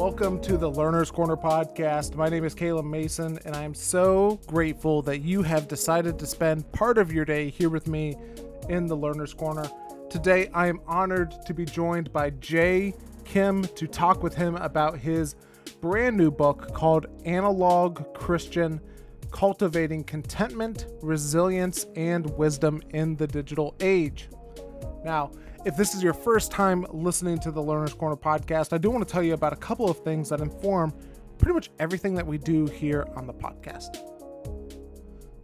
[0.00, 2.14] welcome to the Learner's Corner podcast.
[2.14, 6.26] My name is Caleb Mason, and I am so grateful that you have decided to
[6.26, 8.16] spend part of your day here with me
[8.70, 9.70] in the Learner's Corner.
[10.08, 12.94] Today, I am honored to be joined by Jay
[13.26, 15.34] Kim to talk with him about his
[15.82, 18.80] brand new book called Analog Christian
[19.30, 24.30] Cultivating Contentment, Resilience, and Wisdom in the Digital Age.
[25.04, 25.30] Now,
[25.64, 29.06] if this is your first time listening to the Learner's Corner podcast, I do want
[29.06, 30.94] to tell you about a couple of things that inform
[31.36, 33.98] pretty much everything that we do here on the podcast.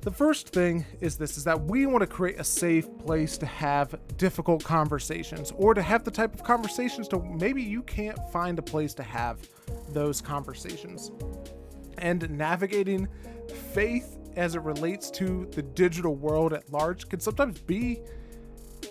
[0.00, 3.46] The first thing is this is that we want to create a safe place to
[3.46, 8.58] have difficult conversations or to have the type of conversations to maybe you can't find
[8.58, 9.46] a place to have
[9.90, 11.10] those conversations.
[11.98, 13.08] And navigating
[13.74, 18.00] faith as it relates to the digital world at large can sometimes be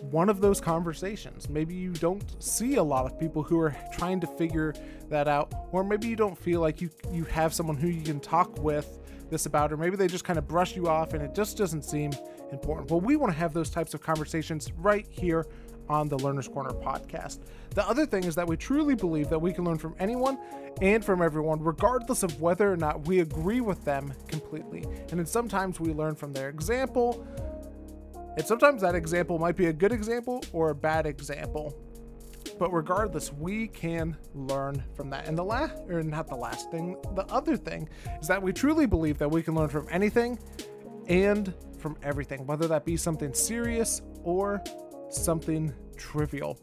[0.01, 1.49] one of those conversations.
[1.49, 4.73] Maybe you don't see a lot of people who are trying to figure
[5.09, 8.19] that out, or maybe you don't feel like you you have someone who you can
[8.19, 11.33] talk with this about, or maybe they just kind of brush you off and it
[11.33, 12.11] just doesn't seem
[12.51, 12.89] important.
[12.91, 15.45] Well, we want to have those types of conversations right here
[15.89, 17.39] on the Learner's Corner podcast.
[17.71, 20.37] The other thing is that we truly believe that we can learn from anyone
[20.81, 24.83] and from everyone, regardless of whether or not we agree with them completely.
[25.09, 27.25] And then sometimes we learn from their example,
[28.37, 31.77] and sometimes that example might be a good example or a bad example.
[32.59, 35.27] But regardless, we can learn from that.
[35.27, 37.89] And the last, or not the last thing, the other thing
[38.21, 40.39] is that we truly believe that we can learn from anything
[41.07, 44.63] and from everything, whether that be something serious or
[45.09, 46.57] something trivial.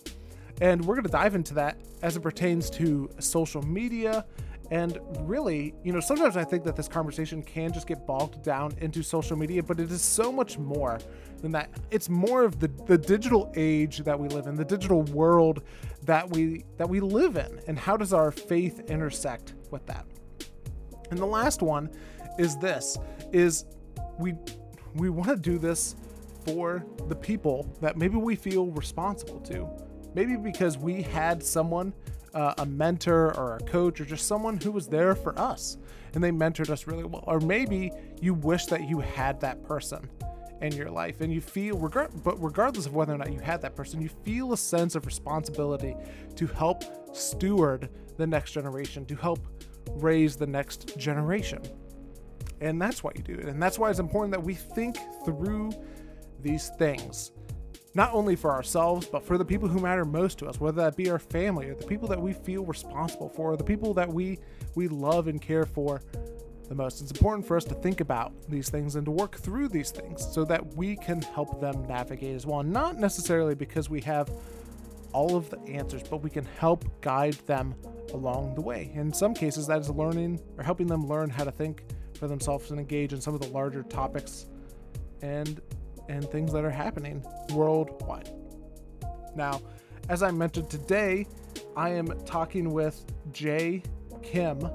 [0.60, 4.24] And we're going to dive into that as it pertains to social media.
[4.70, 8.72] And really, you know, sometimes I think that this conversation can just get bogged down
[8.80, 10.98] into social media, but it is so much more
[11.42, 11.70] than that.
[11.90, 15.62] It's more of the, the digital age that we live in, the digital world
[16.04, 20.06] that we that we live in, and how does our faith intersect with that?
[21.10, 21.90] And the last one
[22.38, 22.96] is this
[23.32, 23.66] is
[24.18, 24.34] we
[24.94, 25.96] we want to do this
[26.44, 29.68] for the people that maybe we feel responsible to.
[30.14, 31.94] Maybe because we had someone,
[32.34, 35.78] uh, a mentor or a coach, or just someone who was there for us
[36.14, 37.24] and they mentored us really well.
[37.26, 40.08] Or maybe you wish that you had that person
[40.62, 43.60] in your life and you feel regard but regardless of whether or not you had
[43.60, 45.94] that person you feel a sense of responsibility
[46.36, 46.84] to help
[47.16, 49.46] steward the next generation to help
[49.90, 51.60] raise the next generation.
[52.60, 55.72] And that's why you do it and that's why it's important that we think through
[56.40, 57.32] these things
[57.94, 60.96] not only for ourselves but for the people who matter most to us whether that
[60.96, 64.08] be our family or the people that we feel responsible for or the people that
[64.08, 64.38] we
[64.74, 66.00] we love and care for
[66.72, 67.02] the most.
[67.02, 70.26] It's important for us to think about these things and to work through these things
[70.32, 72.62] so that we can help them navigate as well.
[72.62, 74.30] Not necessarily because we have
[75.12, 77.74] all of the answers, but we can help guide them
[78.14, 78.90] along the way.
[78.94, 81.84] In some cases, that is learning or helping them learn how to think
[82.18, 84.46] for themselves and engage in some of the larger topics
[85.20, 85.60] and
[86.08, 87.22] and things that are happening
[87.54, 88.30] worldwide.
[89.36, 89.60] Now,
[90.08, 91.26] as I mentioned today,
[91.76, 93.82] I am talking with Jay
[94.22, 94.68] Kim,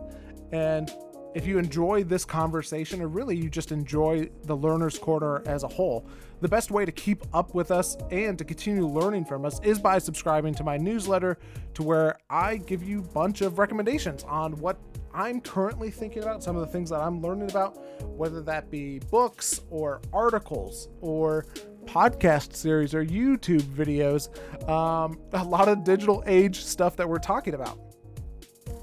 [0.52, 0.90] and
[1.38, 5.68] if you enjoy this conversation, or really you just enjoy the Learner's Corner as a
[5.68, 6.10] whole,
[6.42, 9.78] the best way to keep up with us and to continue learning from us is
[9.78, 11.38] by subscribing to my newsletter,
[11.76, 14.80] to where I give you a bunch of recommendations on what
[15.14, 18.98] I'm currently thinking about, some of the things that I'm learning about, whether that be
[19.12, 21.46] books or articles or
[21.86, 24.28] podcast series or YouTube videos,
[24.68, 27.78] um, a lot of digital age stuff that we're talking about.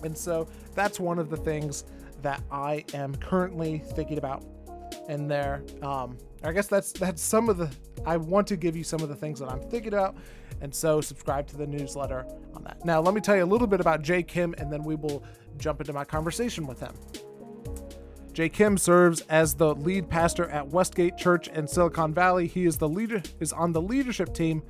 [0.04, 1.84] And so that's one of the things
[2.24, 4.44] that I am currently thinking about
[5.08, 5.62] in there.
[5.82, 7.70] Um, I guess that's that's some of the
[8.04, 10.16] I want to give you some of the things that I'm thinking about,
[10.60, 12.84] and so subscribe to the newsletter on that.
[12.84, 15.22] Now, let me tell you a little bit about Jay Kim, and then we will
[15.58, 16.92] jump into my conversation with him.
[18.32, 22.48] Jay Kim serves as the lead pastor at Westgate Church in Silicon Valley.
[22.48, 24.62] He is the leader is on the leadership team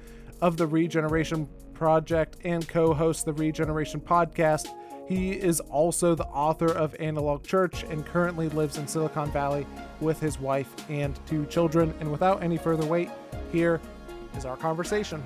[0.43, 4.69] of the Regeneration Project and co-hosts the Regeneration Podcast
[5.07, 9.67] he is also the author of Analog Church and currently lives in Silicon Valley
[10.01, 11.95] with his wife and two children.
[12.01, 13.11] And without any further wait,
[13.53, 13.81] here
[14.37, 15.23] is our conversation.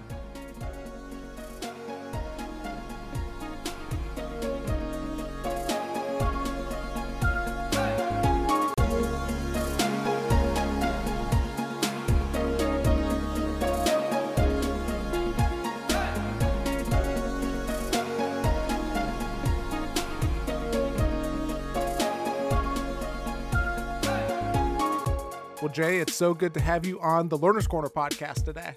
[25.78, 28.74] Jay, it's so good to have you on the Learner's Corner podcast today.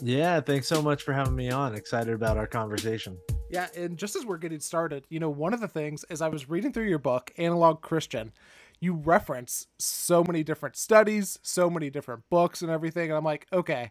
[0.00, 1.74] Yeah, thanks so much for having me on.
[1.74, 3.18] Excited about our conversation.
[3.50, 6.28] Yeah, and just as we're getting started, you know, one of the things as I
[6.28, 8.30] was reading through your book, Analog Christian,
[8.78, 13.10] you reference so many different studies, so many different books and everything.
[13.10, 13.90] And I'm like, okay,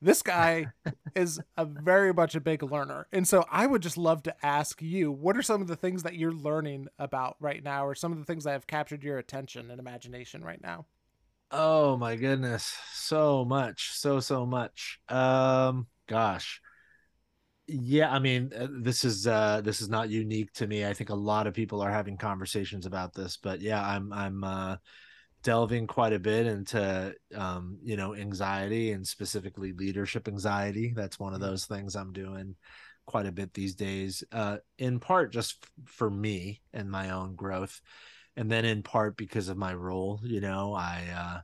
[0.00, 0.66] this guy
[1.16, 3.08] is a very much a big learner.
[3.10, 6.04] And so I would just love to ask you, what are some of the things
[6.04, 9.18] that you're learning about right now, or some of the things that have captured your
[9.18, 10.86] attention and imagination right now?
[11.50, 12.76] Oh my goodness.
[12.92, 13.92] So much.
[13.94, 15.00] So, so much.
[15.08, 16.60] Um, gosh.
[17.66, 20.86] Yeah, I mean, uh, this is uh this is not unique to me.
[20.86, 24.42] I think a lot of people are having conversations about this, but yeah, I'm I'm
[24.42, 24.76] uh
[25.42, 30.92] delving quite a bit into um, you know, anxiety and specifically leadership anxiety.
[30.96, 31.50] That's one of mm-hmm.
[31.50, 32.56] those things I'm doing
[33.06, 34.24] quite a bit these days.
[34.32, 37.80] Uh in part just f- for me and my own growth
[38.38, 41.40] and then in part because of my role, you know, I uh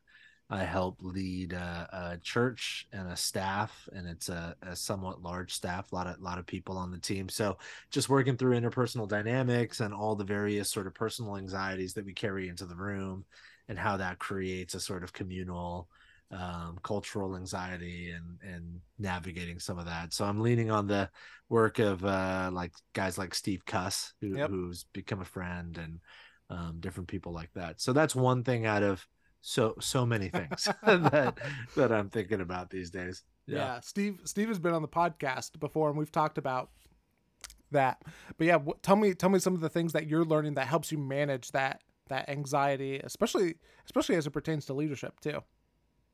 [0.50, 5.54] I help lead a, a, church and a staff, and it's a, a, somewhat large
[5.54, 7.28] staff, a lot of lot of people on the team.
[7.28, 7.56] So
[7.90, 12.12] just working through interpersonal dynamics and all the various sort of personal anxieties that we
[12.12, 13.24] carry into the room,
[13.68, 15.88] and how that creates a sort of communal,
[16.30, 20.12] um, cultural anxiety and and navigating some of that.
[20.12, 21.10] So I'm leaning on the
[21.48, 24.50] work of uh, like guys like Steve Cuss, who, yep.
[24.50, 26.00] who's become a friend, and
[26.50, 27.80] um, different people like that.
[27.80, 29.06] So that's one thing out of
[29.40, 31.38] so so many things that
[31.76, 33.22] that I'm thinking about these days.
[33.46, 33.58] Yeah.
[33.58, 33.80] yeah.
[33.80, 36.70] Steve Steve has been on the podcast before and we've talked about
[37.70, 38.02] that.
[38.38, 40.90] But yeah, tell me tell me some of the things that you're learning that helps
[40.90, 45.40] you manage that that anxiety, especially especially as it pertains to leadership too.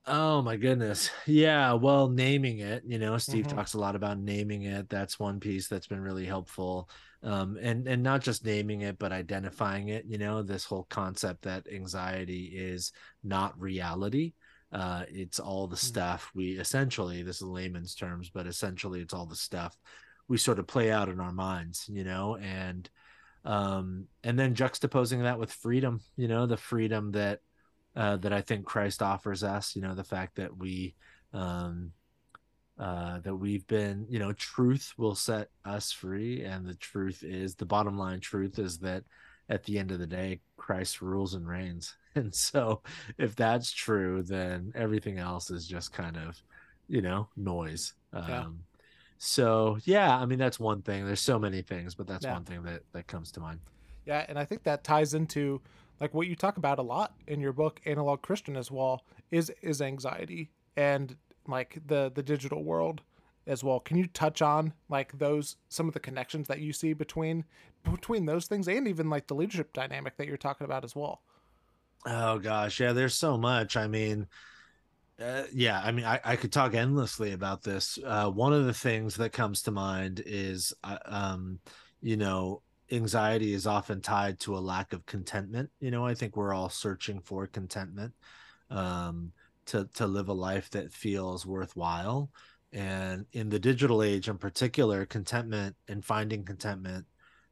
[0.07, 1.11] Oh my goodness.
[1.27, 3.57] Yeah, well, naming it, you know, Steve mm-hmm.
[3.57, 4.89] talks a lot about naming it.
[4.89, 6.89] That's one piece that's been really helpful
[7.23, 11.43] um, and and not just naming it but identifying it you know this whole concept
[11.43, 14.33] that anxiety is not reality
[14.73, 15.81] uh, it's all the mm.
[15.81, 19.77] stuff we essentially this is layman's terms but essentially it's all the stuff
[20.29, 22.89] we sort of play out in our minds you know and
[23.45, 27.41] um and then juxtaposing that with freedom you know the freedom that
[27.97, 30.95] uh that i think christ offers us you know the fact that we
[31.33, 31.91] um
[32.81, 36.45] uh, that we've been, you know, truth will set us free.
[36.45, 39.05] And the truth is, the bottom line truth is that
[39.51, 41.95] at the end of the day, Christ rules and reigns.
[42.17, 42.83] And so
[43.19, 46.43] if that's true, then everything else is just kind of,
[46.89, 47.93] you know, noise.
[48.13, 48.41] Yeah.
[48.41, 48.65] Um,
[49.19, 51.07] so yeah, I mean, that's one thing.
[51.07, 52.33] There's so many things, but that's yeah.
[52.33, 53.61] one thing that, that comes to mind.
[54.07, 54.27] Yeah.
[54.29, 55.61] And I think that ties into
[56.01, 59.53] like what you talk about a lot in your book, Analog Christian as well, is,
[59.63, 61.17] is anxiety and
[61.51, 63.03] like the the digital world
[63.47, 63.81] as well.
[63.81, 67.45] Can you touch on like those some of the connections that you see between
[67.85, 71.23] between those things and even like the leadership dynamic that you're talking about as well?
[72.07, 73.77] Oh gosh, yeah, there's so much.
[73.77, 74.27] I mean,
[75.21, 77.99] uh, yeah, I mean, I, I could talk endlessly about this.
[78.05, 81.61] Uh, one of the things that comes to mind is, uh, um,
[82.01, 85.71] you know, anxiety is often tied to a lack of contentment.
[85.79, 88.15] You know, I think we're all searching for contentment.
[88.71, 89.33] Um,
[89.67, 92.31] to to live a life that feels worthwhile
[92.73, 97.05] and in the digital age in particular contentment and finding contentment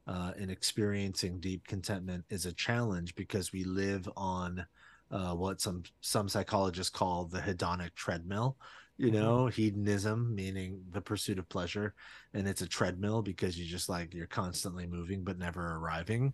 [0.06, 4.64] uh, and experiencing deep contentment is a challenge because we live on
[5.10, 8.56] uh, what some some psychologists call the hedonic treadmill
[8.96, 9.16] you mm-hmm.
[9.16, 9.62] know mm-hmm.
[9.62, 11.94] hedonism meaning the pursuit of pleasure
[12.34, 16.32] and it's a treadmill because you just like you're constantly moving but never arriving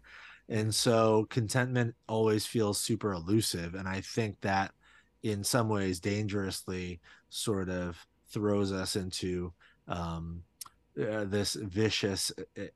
[0.48, 4.72] and so contentment always feels super elusive and i think that
[5.24, 7.00] in some ways dangerously
[7.30, 9.52] sort of throws us into
[9.88, 10.42] um,
[11.00, 12.30] uh, this vicious,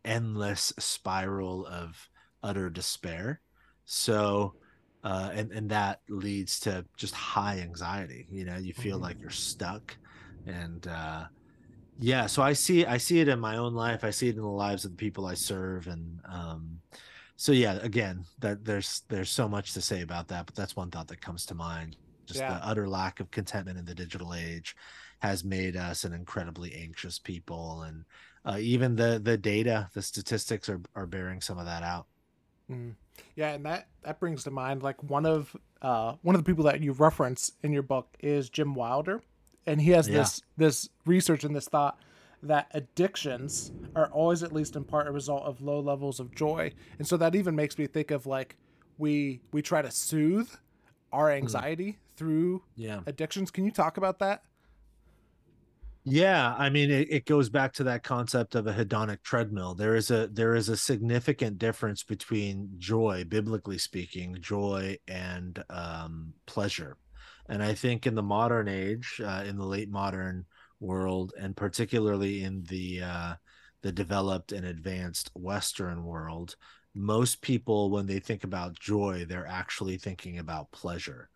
[0.05, 2.09] endless spiral of
[2.43, 3.41] utter despair.
[3.85, 4.55] So,
[5.05, 8.27] uh, and and that leads to just high anxiety.
[8.31, 9.97] You know, you feel like you're stuck,
[10.47, 11.27] and uh,
[11.99, 12.27] yeah.
[12.27, 14.05] So I see I see it in my own life.
[14.05, 16.81] I see it in the lives of the people I serve, and um,
[17.37, 17.79] so yeah.
[17.83, 21.21] Again, that there's there's so much to say about that, but that's one thought that
[21.21, 21.97] comes to mind
[22.29, 22.53] just yeah.
[22.55, 24.77] the utter lack of contentment in the digital age
[25.21, 28.05] has made us an incredibly anxious people and
[28.45, 32.07] uh, even the the data the statistics are, are bearing some of that out
[32.71, 32.95] mm.
[33.35, 36.65] yeah and that that brings to mind like one of uh one of the people
[36.65, 39.21] that you reference in your book is jim wilder
[39.67, 40.19] and he has yeah.
[40.19, 41.99] this this research and this thought
[42.43, 46.73] that addictions are always at least in part a result of low levels of joy
[46.99, 48.57] and so that even makes me think of like
[48.99, 50.49] we we try to soothe
[51.13, 51.37] our hmm.
[51.37, 52.08] anxiety mm.
[52.19, 53.01] Through yeah.
[53.07, 53.51] addictions.
[53.51, 54.43] Can you talk about that?
[56.05, 59.75] Yeah, I mean it, it goes back to that concept of a hedonic treadmill.
[59.75, 66.33] There is a there is a significant difference between joy, biblically speaking, joy and um,
[66.47, 66.97] pleasure.
[67.51, 70.47] And I think in the modern age, uh, in the late modern
[70.81, 73.35] world, and particularly in the uh,
[73.83, 76.57] the developed and advanced Western world,
[76.95, 81.29] most people, when they think about joy, they're actually thinking about pleasure.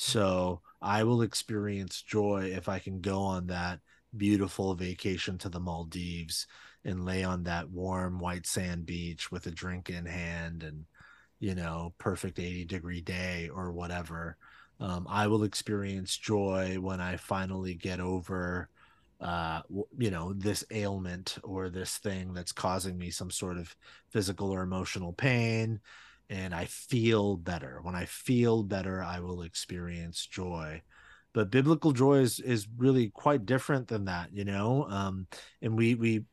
[0.00, 3.80] So I will experience joy if I can go on that
[4.16, 6.46] beautiful vacation to the Maldives
[6.84, 10.84] and lay on that warm white sand beach with a drink in hand and,
[11.40, 14.36] you know, perfect 80 degree day or whatever.
[14.78, 18.68] Um, I will experience joy when I finally get over
[19.20, 19.62] uh
[19.98, 23.74] you know this ailment or this thing that's causing me some sort of
[24.10, 25.80] physical or emotional pain
[26.30, 27.80] and i feel better.
[27.82, 30.82] When i feel better i will experience joy.
[31.34, 35.26] But biblical joy is is really quite different than that you know um
[35.62, 36.24] and we we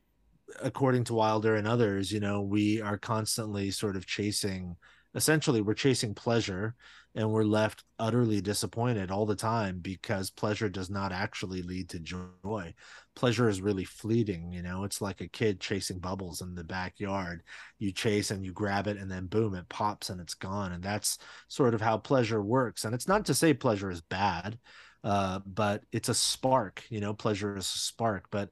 [0.61, 4.75] according to wilder and others you know we are constantly sort of chasing
[5.15, 6.75] essentially we're chasing pleasure
[7.15, 11.99] and we're left utterly disappointed all the time because pleasure does not actually lead to
[11.99, 12.73] joy.
[13.15, 14.83] Pleasure is really fleeting you know?
[14.83, 17.41] It's like a kid chasing bubbles in the backyard.
[17.79, 20.73] You chase and you grab it and then boom it pops and it's gone.
[20.73, 21.17] And that's
[21.47, 22.83] sort of how pleasure works.
[22.83, 24.59] And it's not to say pleasure is bad
[25.05, 27.13] uh, but it's a spark you know?
[27.13, 28.25] Pleasure is a spark.
[28.29, 28.49] But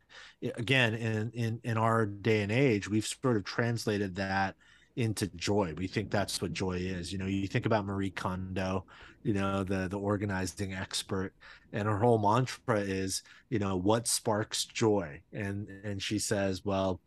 [0.56, 4.56] again in in in our day and age we've sort of translated that
[4.96, 5.74] into joy.
[5.76, 7.12] We think that's what joy is.
[7.12, 8.86] You know, you think about Marie Kondo,
[9.24, 11.34] you know, the the organizing expert,
[11.72, 15.22] and her whole mantra is, you know, what sparks joy?
[15.32, 17.02] And and she says, well,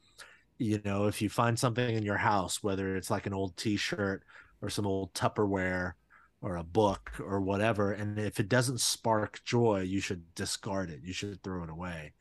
[0.59, 4.23] you know, if you find something in your house, whether it's like an old T-shirt
[4.63, 5.93] or some old Tupperware
[6.41, 11.01] or a book or whatever, and if it doesn't spark joy, you should discard it.
[11.03, 12.13] You should throw it away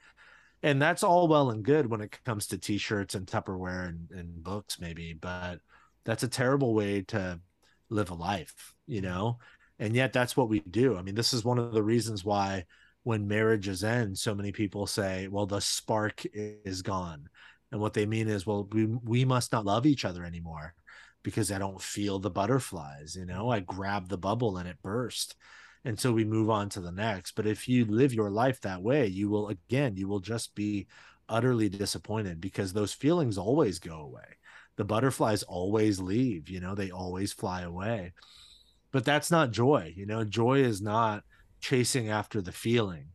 [0.66, 4.44] and that's all well and good when it comes to t-shirts and tupperware and, and
[4.44, 5.60] books maybe but
[6.04, 7.40] that's a terrible way to
[7.90, 9.40] live a life you know?
[9.80, 10.98] And yet that's what we do.
[10.98, 12.66] I mean this is one of the reasons why
[13.04, 17.30] when marriages end so many people say well the spark is gone.
[17.72, 20.74] And what they mean is well we we must not love each other anymore
[21.24, 23.50] because i don't feel the butterflies you know?
[23.50, 25.36] I grab the bubble and it burst
[25.86, 27.34] and so we move on to the next.
[27.34, 30.88] But if you live your life that way you will again you will just be
[31.30, 34.38] utterly disappointed because those feelings always go away.
[34.76, 38.14] The butterflies always leave you know they always fly away.
[38.92, 41.24] But that's not joy you know joy is not
[41.62, 43.08] chasing after the feeling.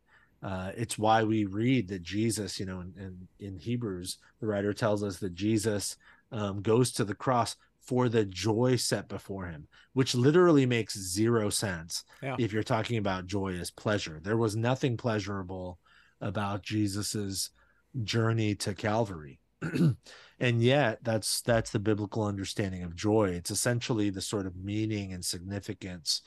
[0.43, 4.73] Uh, it's why we read that jesus you know in, in, in hebrews the writer
[4.73, 5.97] tells us that jesus
[6.33, 11.51] um, goes to the cross for the joy set before him, which literally makes zero
[11.51, 12.37] sense yeah.
[12.39, 14.21] if you're talking about joy as pleasure.
[14.23, 15.79] There was nothing pleasurable
[16.21, 17.51] about Jesus's
[18.03, 19.41] journey to Calvary.
[20.41, 23.31] and yet that's that's the biblical understanding of joy.
[23.31, 26.23] It's essentially the sort of meaning and significance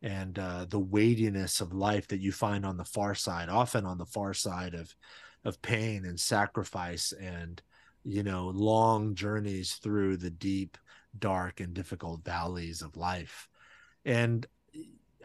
[0.00, 3.98] and uh, the weightiness of life that you find on the far side, often on
[3.98, 4.94] the far side of
[5.44, 7.62] of pain and sacrifice and
[8.04, 10.76] you know long journeys through the deep
[11.16, 13.48] dark and difficult valleys of life.
[14.04, 14.46] And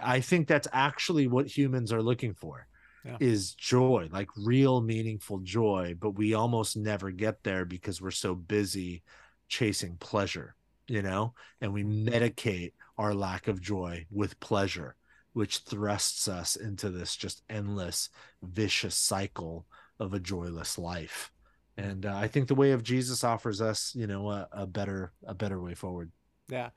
[0.01, 2.67] I think that's actually what humans are looking for
[3.05, 3.17] yeah.
[3.19, 8.35] is joy, like real meaningful joy, but we almost never get there because we're so
[8.35, 9.03] busy
[9.47, 10.55] chasing pleasure,
[10.87, 12.07] you know, and we mm-hmm.
[12.09, 14.95] medicate our lack of joy with pleasure,
[15.33, 18.09] which thrusts us into this just endless
[18.41, 19.65] vicious cycle
[19.99, 21.32] of a joyless life
[21.77, 25.11] and uh, I think the way of Jesus offers us, you know, a, a, better
[25.25, 26.11] a better way forward.
[26.49, 26.69] Yeah.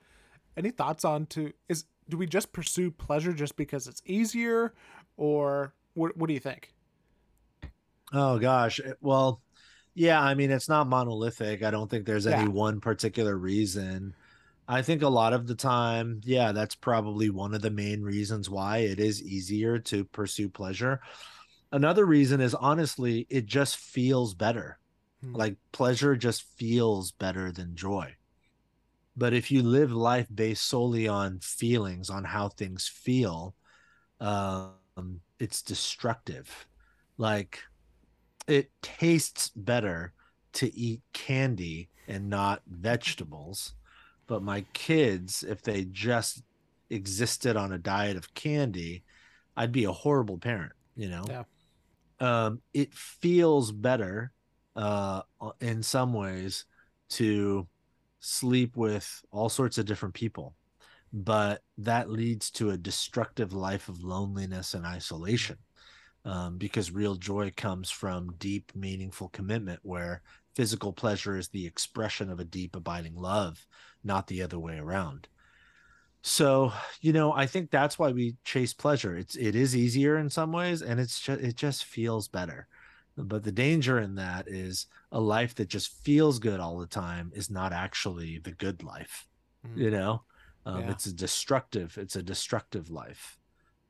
[0.57, 4.73] Any thoughts on to is do we just pursue pleasure just because it's easier,
[5.17, 6.17] or what?
[6.17, 6.73] What do you think?
[8.12, 9.43] Oh gosh, well,
[9.95, 10.23] yeah.
[10.23, 11.62] I mean, it's not monolithic.
[11.62, 12.49] I don't think there's any yeah.
[12.49, 14.15] one particular reason.
[14.69, 18.49] I think a lot of the time, yeah, that's probably one of the main reasons
[18.49, 21.00] why it is easier to pursue pleasure.
[21.71, 24.79] Another reason is honestly, it just feels better
[25.26, 25.35] Hmm.
[25.35, 28.16] Like pleasure just feels better than joy.
[29.16, 33.54] But if you live life based solely on feelings, on how things feel,
[34.21, 36.66] um, it's destructive.
[37.16, 37.61] Like
[38.47, 40.12] it tastes better
[40.54, 43.75] to eat candy and not vegetables.
[44.26, 46.42] But my kids, if they just
[46.90, 49.04] existed on a diet of candy,
[49.56, 51.25] I'd be a horrible parent, you know?
[51.28, 51.45] Yeah.
[52.21, 54.33] Um, it feels better
[54.76, 55.23] uh,
[55.61, 56.64] in some ways
[57.09, 57.66] to
[58.21, 60.54] sleep with all sorts of different people
[61.12, 65.56] but that leads to a destructive life of loneliness and isolation
[66.25, 70.23] um, because real joy comes from deep meaningful commitment where
[70.54, 73.64] physical pleasure is the expression of a deep abiding love
[74.02, 75.28] not the other way around.
[76.23, 79.16] So you know i think that's why we chase pleasure.
[79.16, 82.66] It's it is easier in some ways and it's just it just feels better
[83.16, 87.32] But the danger in that is a life that just feels good all the time
[87.35, 89.26] is not actually the good life.
[89.66, 89.78] Mm.
[89.78, 90.23] You know,
[90.66, 90.90] um, yeah.
[90.90, 91.96] it's a destructive.
[91.96, 93.38] It's a destructive life.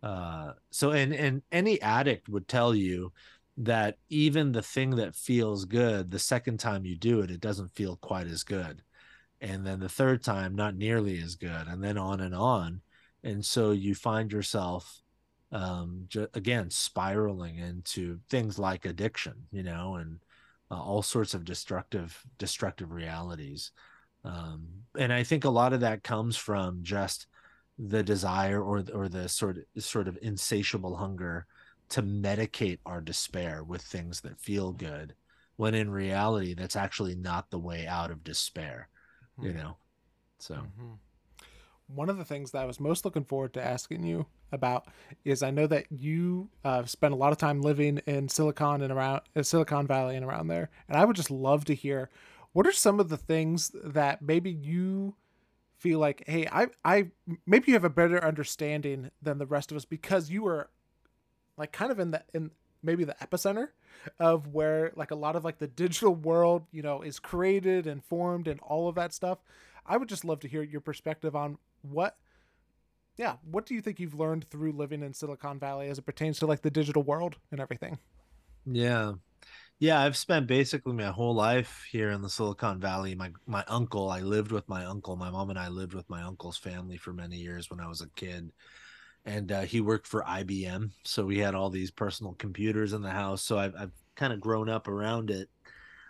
[0.02, 3.12] Uh, so, and and any addict would tell you
[3.56, 7.74] that even the thing that feels good, the second time you do it, it doesn't
[7.74, 8.82] feel quite as good,
[9.40, 12.82] and then the third time, not nearly as good, and then on and on,
[13.24, 15.02] and so you find yourself
[15.56, 20.18] um again spiraling into things like addiction you know and
[20.70, 23.72] uh, all sorts of destructive destructive realities.
[24.24, 24.66] Um
[24.98, 27.26] and i think a lot of that comes from just
[27.78, 31.46] the desire or or the sort of sort of insatiable hunger
[31.88, 35.14] to medicate our despair with things that feel good
[35.56, 38.88] when in reality that's actually not the way out of despair
[39.40, 39.76] you know?
[40.38, 40.94] So mm-hmm.
[41.88, 44.86] One of the things that I was most looking forward to asking you about
[45.24, 48.92] is I know that you uh, spent a lot of time living in Silicon and
[48.92, 52.10] around uh, Silicon Valley and around there, and I would just love to hear
[52.52, 55.14] what are some of the things that maybe you
[55.78, 57.08] feel like, hey, I, I
[57.46, 60.70] maybe you have a better understanding than the rest of us because you were
[61.56, 62.50] like kind of in the in
[62.82, 63.68] maybe the epicenter
[64.18, 68.04] of where like a lot of like the digital world you know is created and
[68.04, 69.38] formed and all of that stuff.
[69.84, 72.16] I would just love to hear your perspective on what
[73.16, 76.38] yeah what do you think you've learned through living in silicon valley as it pertains
[76.38, 77.98] to like the digital world and everything?
[78.64, 79.12] Yeah.
[79.78, 83.14] Yeah i've spent basically my whole life here in the silicon valley.
[83.14, 85.16] My my uncle i lived with my uncle.
[85.16, 88.00] My mom and i lived with my uncle's family for many years when i was
[88.00, 88.52] a kid.
[89.24, 93.10] And uh, he worked for ibm so we had all these personal computers in the
[93.10, 93.42] house.
[93.42, 95.48] So i've, I've kind of grown up around it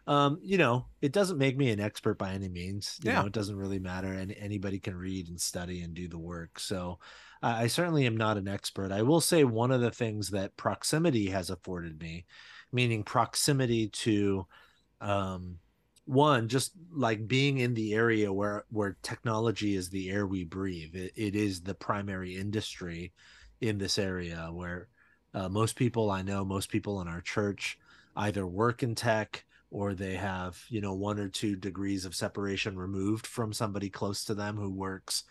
[0.07, 2.99] um, you know, it doesn't make me an expert by any means.
[3.03, 3.21] You yeah.
[3.21, 4.13] know, it doesn't really matter.
[4.13, 6.61] And anybody can read and study and do the work.
[6.61, 7.01] So
[7.43, 8.93] uh, I certainly am not an expert.
[8.93, 12.27] I will say one of the things that proximity has afforded me,
[12.73, 14.47] meaning proximity to
[15.01, 15.59] um
[16.07, 20.95] one just like being in the area where where technology is the air we breathe
[20.95, 23.13] it, it is the primary industry
[23.61, 24.89] in this area where
[25.35, 27.77] uh, most people i know most people in our church
[28.15, 29.45] either work in tech
[29.77, 34.25] or they have you know one or two degrees of separation removed from somebody close
[34.25, 35.25] to them who works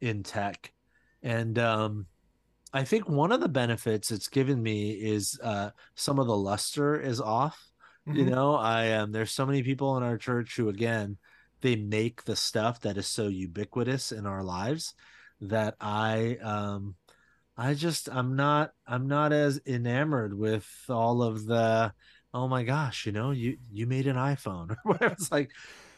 [0.00, 0.72] in tech
[1.22, 2.04] and um,
[2.72, 7.00] i think one of the benefits it's given me is uh, some of the luster
[7.00, 7.64] is off
[8.08, 8.18] mm-hmm.
[8.18, 11.16] you know i um, there's so many people in our church who again
[11.60, 14.94] they make the stuff that is so ubiquitous in our lives
[15.40, 16.96] that i um
[17.56, 21.92] i just i'm not i'm not as enamored with all of the
[22.36, 25.14] oh my gosh, you know, you you made an iPhone or whatever.
[25.14, 25.50] It's like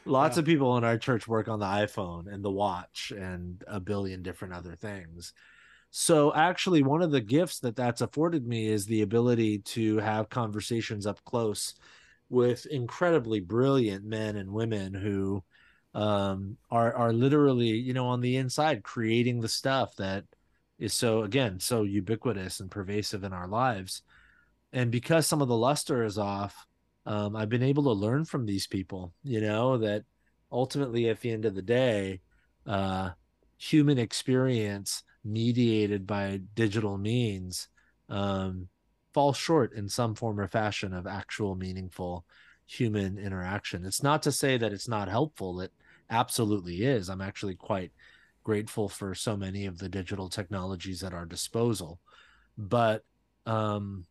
[0.05, 0.41] lots yeah.
[0.41, 4.23] of people in our church work on the iPhone and the watch and a billion
[4.23, 5.33] different other things.
[5.91, 10.29] So actually one of the gifts that that's afforded me is the ability to have
[10.29, 11.75] conversations up close
[12.29, 15.43] with incredibly brilliant men and women who
[15.95, 20.25] um, are are literally, you know, on the inside creating the stuff that
[20.79, 24.03] is so again so ubiquitous and pervasive in our lives
[24.73, 26.67] and because some of the luster is off
[27.07, 30.05] um, i've been able to learn from these people you know that
[30.51, 32.21] ultimately at the end of the day
[32.67, 33.11] uh,
[33.57, 37.69] human experience mediated by digital means
[38.09, 38.69] um,
[39.13, 42.25] falls short in some form or fashion of actual meaningful
[42.67, 43.85] human interaction.
[43.85, 45.73] It's not to say that it's not helpful it
[46.11, 47.09] absolutely is.
[47.09, 47.93] I'm actually quite
[48.45, 51.99] grateful for so many of the digital technologies at our disposal.
[52.57, 53.05] But
[53.47, 54.05] um,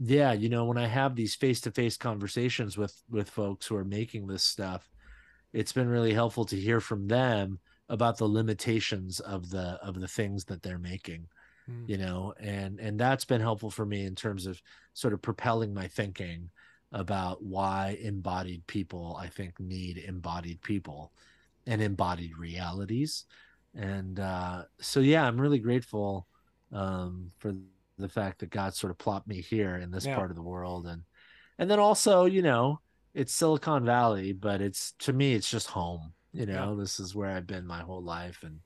[0.00, 4.26] yeah you know when i have these face-to-face conversations with with folks who are making
[4.26, 4.90] this stuff
[5.52, 7.58] it's been really helpful to hear from them
[7.90, 11.26] about the limitations of the of the things that they're making
[11.70, 11.86] mm.
[11.86, 14.60] you know and and that's been helpful for me in terms of
[14.94, 16.48] sort of propelling my thinking
[16.92, 21.12] about why embodied people i think need embodied people
[21.66, 23.26] and embodied realities
[23.74, 26.26] and uh so yeah i'm really grateful
[26.72, 27.54] um for
[28.00, 30.16] the fact that God sort of plopped me here in this yeah.
[30.16, 31.02] part of the world, and
[31.58, 32.80] and then also, you know,
[33.14, 36.12] it's Silicon Valley, but it's to me, it's just home.
[36.32, 36.80] You know, yeah.
[36.80, 38.60] this is where I've been my whole life, and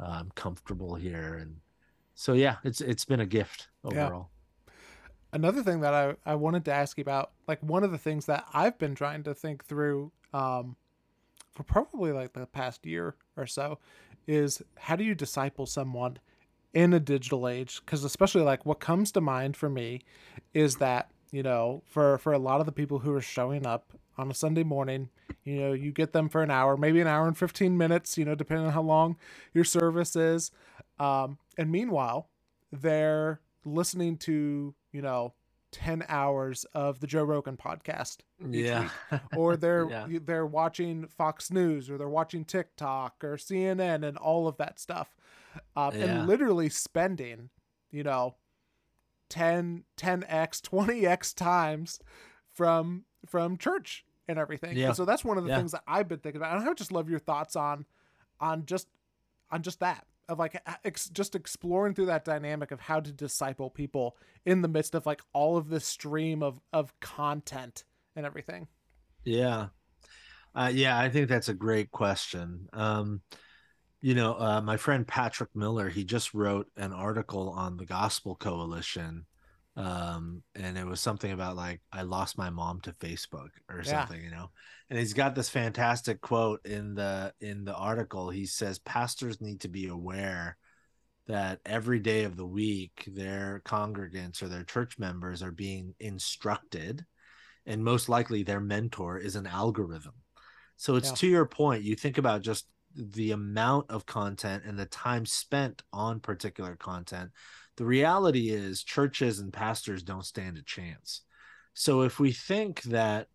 [0.00, 1.56] uh, I'm comfortable here, and
[2.14, 4.30] so yeah, it's it's been a gift overall.
[4.30, 4.72] Yeah.
[5.30, 8.26] Another thing that I, I wanted to ask you about, like one of the things
[8.26, 10.74] that I've been trying to think through um,
[11.54, 13.78] for probably like the past year or so
[14.26, 16.18] is how do you disciple someone
[16.74, 20.00] in a digital age because especially like what comes to mind for me
[20.54, 23.92] is that you know for for a lot of the people who are showing up
[24.18, 25.08] on a sunday morning
[25.44, 28.24] you know you get them for an hour maybe an hour and 15 minutes you
[28.24, 29.16] know depending on how long
[29.54, 30.50] your service is
[30.98, 32.28] um, and meanwhile
[32.72, 35.32] they're listening to you know
[35.72, 38.18] 10 hours of the Joe Rogan podcast.
[38.48, 38.88] Yeah.
[39.36, 40.06] or they're Yeah.
[40.24, 45.14] they're watching Fox News or they're watching TikTok or CNN and all of that stuff.
[45.76, 46.04] Um, Yeah.
[46.04, 47.50] and literally spending,
[47.90, 48.36] you know,
[49.28, 52.00] 10 10x, 20x times
[52.52, 54.76] from from church and everything.
[54.76, 54.88] Yeah.
[54.88, 55.58] And so that's one of the Yeah.
[55.58, 56.56] things that I've been thinking about.
[56.56, 57.86] And I would just love your thoughts on
[58.40, 58.88] on just
[59.50, 63.70] on just that of like ex- just exploring through that dynamic of how to disciple
[63.70, 67.84] people in the midst of like all of this stream of of content
[68.16, 68.68] and everything.
[69.24, 69.68] Yeah.
[70.54, 72.68] Uh, yeah, I think that's a great question.
[72.72, 73.20] Um,
[74.00, 78.36] you know, uh, my friend Patrick Miller, he just wrote an article on the Gospel
[78.36, 79.26] Coalition.
[79.76, 84.06] Um, and it was something about like, I lost my mom to Facebook or Yeah.
[84.06, 84.50] something, you know.
[84.90, 88.30] And he's got this fantastic quote in the in the article.
[88.30, 90.56] He says pastors need to be aware
[91.26, 97.04] that every day of the week their congregants or their church members are being instructed
[97.66, 100.14] and most likely their mentor is an algorithm.
[100.76, 101.16] So it's Yeah.
[101.16, 105.82] to your point, you think about just the amount of content and the time spent
[105.92, 107.30] on particular content.
[107.76, 111.22] The reality is churches and pastors don't stand a chance.
[111.74, 113.28] So if we think that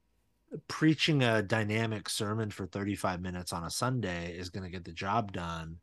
[0.68, 4.92] preaching a dynamic sermon for 35 minutes on a Sunday is going to get the
[4.92, 5.78] job done,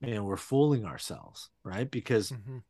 [0.00, 1.90] man, we're fooling ourselves, right?
[1.90, 2.62] Because Mhm.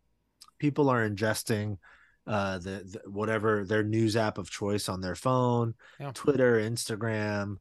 [0.59, 1.79] people are ingesting
[2.27, 6.13] uh the, the whatever their news app of choice on their phone Yeah.
[6.15, 7.57] twitter instagram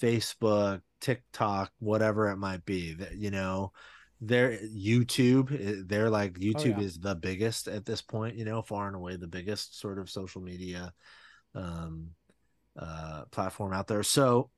[0.00, 3.72] facebook tiktok whatever it might be that you know
[4.20, 6.84] their youtube eh, they're like youtube yeah.
[6.84, 10.10] is the biggest at this point you know far and away the biggest sort of
[10.10, 10.92] social media
[11.54, 12.10] um
[12.78, 14.50] uh platform out there so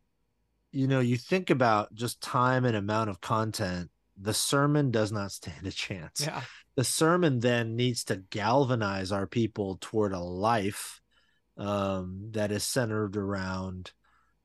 [0.73, 3.89] you know you think about just time and amount of content
[4.21, 6.43] the sermon does not stand a chance Yeah.
[6.75, 11.01] the sermon then needs to galvanize our people toward a life
[11.57, 13.93] um, that is centered around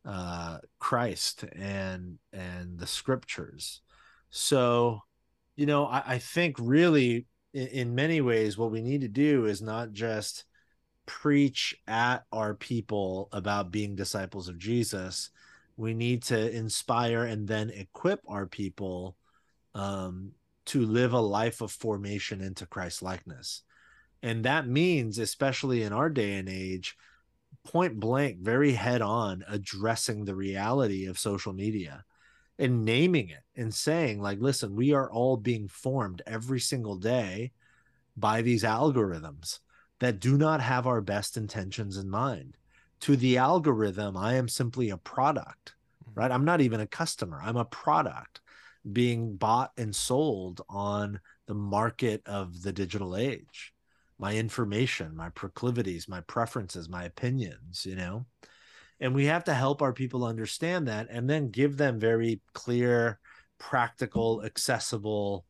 [0.08, 3.82] uh, Christ and and the scriptures.
[4.30, 5.02] So,
[5.56, 9.46] you know, I, I think really in, in many ways what we need to do
[9.46, 10.46] is not just
[11.06, 15.30] preach at our people about being disciples of Jesus.
[15.76, 19.18] We need to inspire and then equip our people
[19.76, 20.32] um,
[20.68, 23.64] to live a life of formation into Christ likeness.
[24.24, 26.96] And that means, especially in our day and age,
[27.68, 32.06] point blank, very head on addressing the reality of social media
[32.58, 37.52] and naming it and saying, like, listen, we are all being formed every single day
[38.16, 39.60] by these algorithms
[40.00, 42.56] that do not have our best intentions in mind.
[43.02, 46.20] To the algorithm, I am simply a product, mm-hmm.
[46.20, 46.32] right?
[46.32, 48.40] I'm not even a customer, I'm a product
[48.90, 53.74] being bought and sold on the market of the digital age
[54.20, 58.26] my information my proclivities my preferences my opinions you know?
[59.00, 63.20] And we have to help our people understand that and then give them very clear
[63.60, 65.46] practical accessible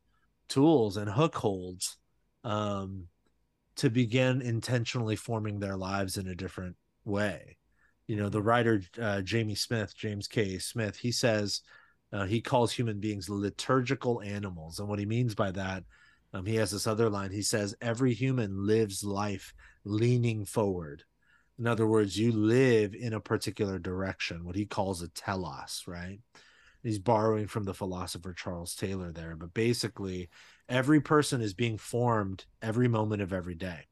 [0.48, 1.96] tools and hook holds
[2.44, 3.04] um,
[3.76, 7.56] to begin intentionally forming their lives in a different way.
[8.06, 10.58] You know the writer uh, jamie smith james k.
[10.58, 11.62] Smith he says
[12.12, 14.78] uh, he calls human beings liturgical animals.
[14.78, 15.84] And what he means by that,
[16.32, 17.30] um, he has this other line.
[17.30, 21.04] He says, Every human lives life leaning forward.
[21.58, 26.20] In other words, you live in a particular direction, what he calls a telos, right?
[26.82, 29.34] He's borrowing from the philosopher Charles Taylor there.
[29.34, 30.28] But basically,
[30.68, 33.86] every person is being formed every moment of every day.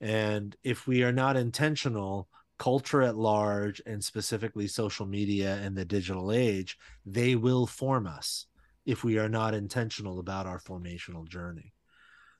[0.00, 5.84] And if we are not intentional, culture at large and specifically social media and the
[5.84, 8.46] digital age, they will form us
[8.86, 11.72] if we are not intentional about our formational journey.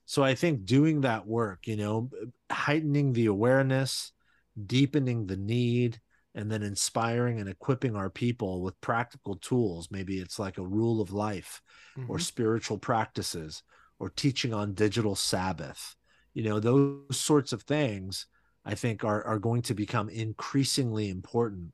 [0.06, 2.10] So I think doing that work, you know,
[2.50, 4.12] heightening the awareness,
[4.66, 6.00] deepening the need,
[6.34, 9.90] and then inspiring and equipping our people with practical tools.
[9.90, 11.62] Maybe it's like a rule of life
[12.06, 12.24] or Mhm.
[12.26, 13.62] spiritual practices
[13.98, 15.96] or teaching on digital Sabbath.
[16.34, 18.26] You know, those sorts of things
[18.64, 21.72] I think are, are going to become increasingly important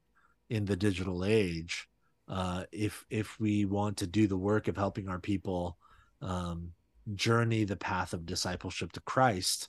[0.51, 1.89] in the digital age
[2.31, 5.77] uh, if if we want to do the work of helping our people
[6.23, 6.71] um,
[7.15, 9.69] journey the path of discipleship to Christ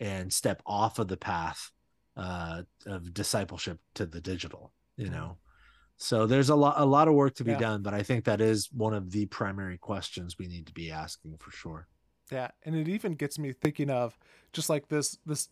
[0.00, 1.70] and step off of the path
[2.16, 4.72] uh, of discipleship to the digital.
[4.98, 5.38] You know,
[5.96, 7.58] so there's a lot a lot of work to be Yeah.
[7.58, 10.90] done, but I think that is one of the primary questions we need to be
[10.90, 11.88] asking for sure.
[12.30, 14.18] Yeah, and it even gets me thinking of
[14.52, 15.48] just like this this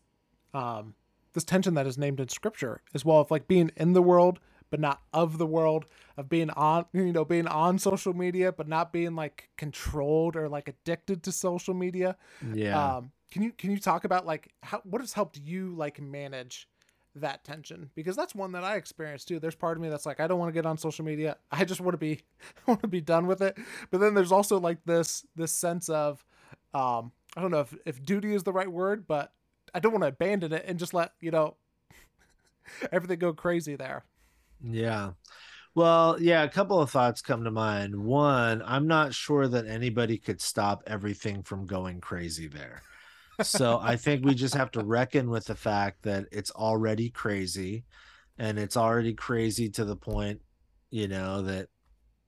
[0.52, 0.94] um
[1.32, 4.38] this tension that is named in scripture as well of like being in the world
[4.72, 5.84] but not of the world
[6.16, 10.48] of being on you know being on social media but not being like controlled or
[10.48, 12.16] like addicted to social media
[12.54, 12.96] Yeah.
[12.96, 16.68] um can you can you talk about like how what has helped you like manage
[17.14, 19.38] that tension because that's one that I experienced too.
[19.38, 21.36] There's part of me that's like I don't want to get on social media.
[21.52, 23.58] I just want to be I want to be done with it.
[23.90, 26.24] But then there's also like this this sense of
[26.72, 29.32] um I don't know if if duty is the right word, but
[29.74, 31.56] I don't want to abandon it and just let, you know,
[32.92, 34.04] everything go crazy there.
[34.62, 35.12] Yeah.
[35.74, 37.96] Well, yeah, a couple of thoughts come to mind.
[37.96, 42.82] One, I'm not sure that anybody could stop everything from going crazy there.
[43.40, 47.84] So I think we just have to reckon with the fact that it's already crazy
[48.38, 50.40] and it's already crazy to the point,
[50.90, 51.68] you know, that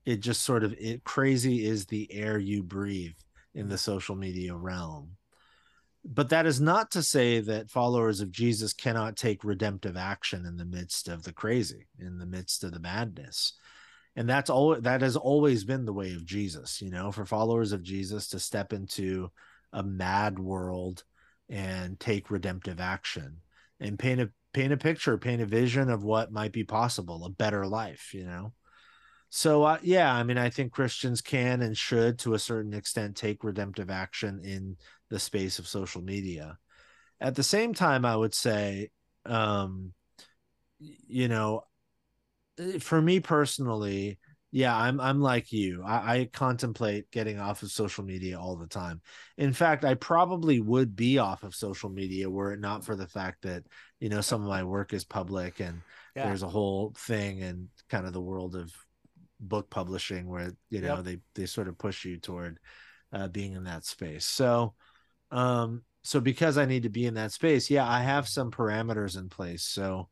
[0.06, 3.16] it just sort of it crazy is the air you breathe
[3.54, 5.10] in the social media realm.
[6.04, 10.56] But that is not to say that followers of Jesus cannot take redemptive action in
[10.56, 13.54] the midst of the crazy, in the midst of the madness.
[14.14, 17.72] And that's all that has always been the way of Jesus, you know, for followers
[17.72, 19.30] of Jesus to step into
[19.72, 21.02] a mad world
[21.48, 23.38] and take redemptive action
[23.80, 27.30] and paint a paint a picture, paint a vision of what might be possible, a
[27.30, 28.52] better life, you know.
[29.30, 33.16] So uh, yeah, I mean, I think Christians can and should, to a certain extent,
[33.16, 34.76] take redemptive action in
[35.10, 36.58] the space of social media.
[37.20, 38.90] At the same time, I would say,
[39.26, 39.92] um,
[40.78, 41.62] you know,
[42.58, 44.18] eh, for me personally,
[44.54, 45.82] yeah, I'm I'm like you.
[45.84, 49.00] I, I, contemplate getting off of social media all the time.
[49.36, 53.08] In fact, I probably would be off of social media were it not for the
[53.08, 53.64] fact that
[53.98, 55.80] you know some of my work is public and
[56.14, 56.26] yeah.
[56.26, 58.72] there's a whole thing and kind of the world of
[59.48, 61.04] book publishing where you know yep.
[61.04, 62.58] they they sort of push you toward
[63.12, 64.24] uh, being in that space.
[64.24, 64.74] So
[65.30, 69.18] um so because i need to be in that space yeah i have some parameters
[69.18, 69.62] in place.
[69.62, 70.08] So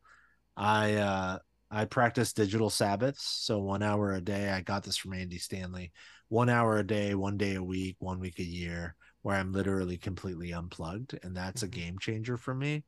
[0.57, 1.38] i uh
[1.71, 3.25] i practice digital sabbaths.
[3.25, 5.92] So one hour a day i got this from andy stanley.
[6.29, 9.99] One hour a day one day a week one week a year where i'm literally
[9.99, 11.81] completely unplugged and that's a mm-hmm.
[11.81, 12.85] game changer for me.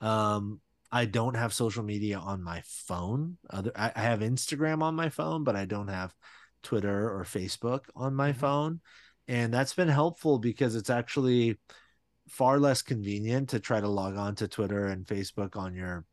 [0.00, 0.60] Um
[0.92, 3.38] I don't have social media on my phone.
[3.48, 6.14] Other, I, have Instagram on my phone, but I don't have
[6.62, 8.40] Twitter or Facebook on my mm-hmm.
[8.40, 8.80] phone.
[9.26, 11.58] And that's been helpful because it's actually
[12.28, 16.04] far less convenient to try to log on to Twitter and Facebook on your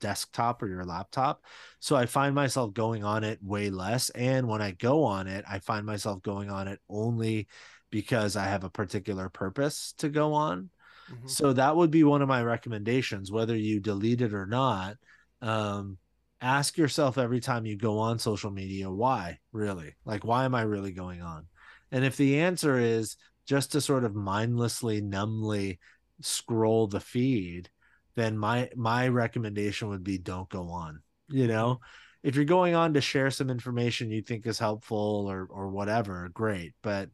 [0.00, 1.44] desktop or your laptop.
[1.78, 4.08] So I find myself going on it way less.
[4.10, 7.48] And when I go on it, I find myself going on it only
[7.90, 10.70] because I have a particular purpose to go on.
[11.10, 11.26] Mm-hmm.
[11.28, 14.96] So that would be one of my recommendations, whether you delete it or not.
[15.42, 15.98] Um,
[16.40, 19.94] ask yourself every time you go on social media, why really?
[20.04, 21.46] Like, why am I really going on?
[21.92, 25.80] And if the answer is just to sort of mindlessly, numbly
[26.20, 27.68] scroll the feed,
[28.14, 31.00] then my my recommendation would be don't go on.
[31.28, 31.80] You know,
[32.22, 36.30] if you're going on to share some information you think is helpful or or whatever,
[36.32, 36.74] great.
[36.82, 37.10] But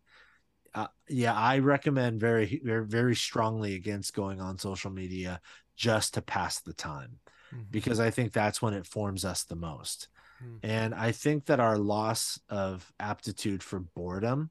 [0.76, 5.40] uh, yeah, I recommend very, very, very strongly against going on social media
[5.74, 7.18] just to pass the time
[7.52, 7.64] mm-hmm.
[7.70, 10.08] because I think that's when it forms us the most.
[10.44, 10.70] Mm-hmm.
[10.70, 14.50] And I think that our loss of aptitude for boredom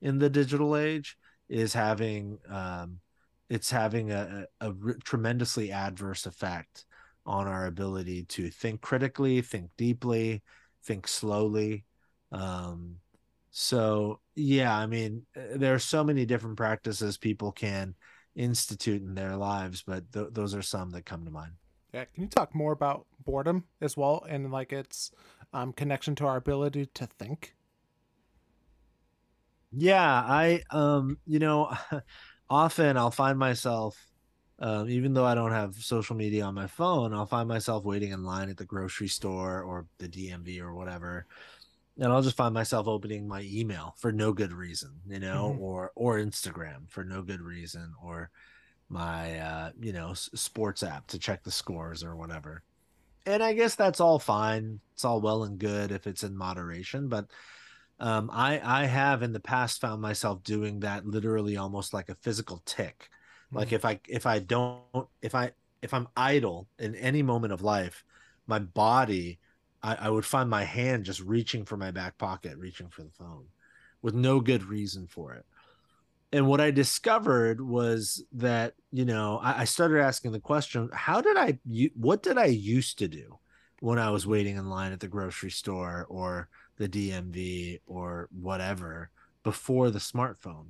[0.00, 1.18] in the digital age
[1.50, 3.00] is having, um,
[3.50, 6.86] it's having a, a, a tremendously adverse effect
[7.26, 10.42] on our ability to think critically, think deeply,
[10.84, 11.84] think slowly.
[12.32, 12.96] Um,
[13.58, 17.94] so yeah, I mean, uh, there are so many different practices people can
[18.34, 21.52] institute in their lives, but th- those are some that come to mind.
[21.94, 25.10] Yeah, can you talk more about boredom as well and like its
[25.54, 27.54] um, connection to our ability to think?
[29.72, 31.72] Yeah, I um, you know,
[32.50, 33.96] often I'll find myself
[34.58, 38.12] um, even though I don't have social media on my phone, I'll find myself waiting
[38.12, 41.26] in line at the grocery store or the DMV or whatever
[41.98, 45.62] and I'll just find myself opening my email for no good reason, you know, mm-hmm.
[45.62, 48.30] or or Instagram for no good reason, or
[48.88, 52.62] my uh, you know sports app to check the scores or whatever.
[53.24, 54.80] And I guess that's all fine.
[54.92, 57.26] It's all well and good if it's in moderation, but
[57.98, 62.16] um, I I have in the past found myself doing that literally almost like a
[62.16, 63.08] physical tick.
[63.48, 63.56] Mm-hmm.
[63.56, 64.82] Like if I if I don't
[65.22, 68.04] if I if I'm idle in any moment of life,
[68.46, 69.38] my body
[69.86, 73.10] I, I would find my hand just reaching for my back pocket, reaching for the
[73.10, 73.44] phone
[74.02, 75.46] with no good reason for it.
[76.32, 81.20] And what I discovered was that, you know, I, I started asking the question, how
[81.20, 81.58] did I,
[81.94, 83.38] what did I used to do
[83.78, 89.10] when I was waiting in line at the grocery store or the DMV or whatever
[89.44, 90.66] before the smartphone?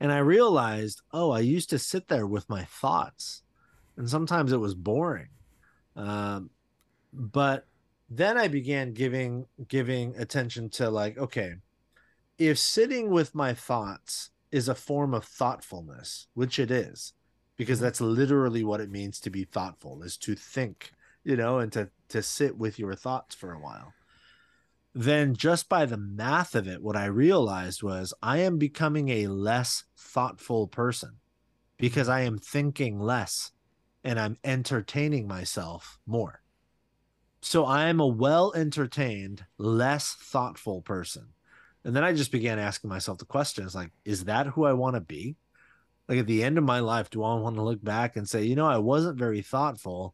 [0.00, 3.42] And I realized, oh, I used to sit there with my thoughts,
[3.96, 5.28] and sometimes it was boring.
[5.94, 6.50] Um,
[7.16, 7.66] but
[8.08, 11.54] then I began giving giving attention to like, okay,
[12.38, 17.14] if sitting with my thoughts is a form of thoughtfulness, which it is,
[17.56, 17.84] because mm-hmm.
[17.84, 20.92] that's literally what it means to be thoughtful is to think,
[21.24, 23.92] you know, and to to sit with your thoughts for a while.
[24.94, 29.26] Then just by the math of it, what I realized was I am becoming a
[29.26, 31.16] less thoughtful person
[31.78, 32.16] because mm-hmm.
[32.16, 33.52] I am thinking less
[34.04, 36.40] and I'm entertaining myself more.
[37.46, 41.28] So I am a well entertained, less thoughtful person.
[41.84, 44.96] And then I just began asking myself the questions like, is that who I want
[44.96, 45.36] to be?
[46.08, 48.42] Like at the end of my life, do I want to look back and say,
[48.42, 50.12] you know, I wasn't very thoughtful,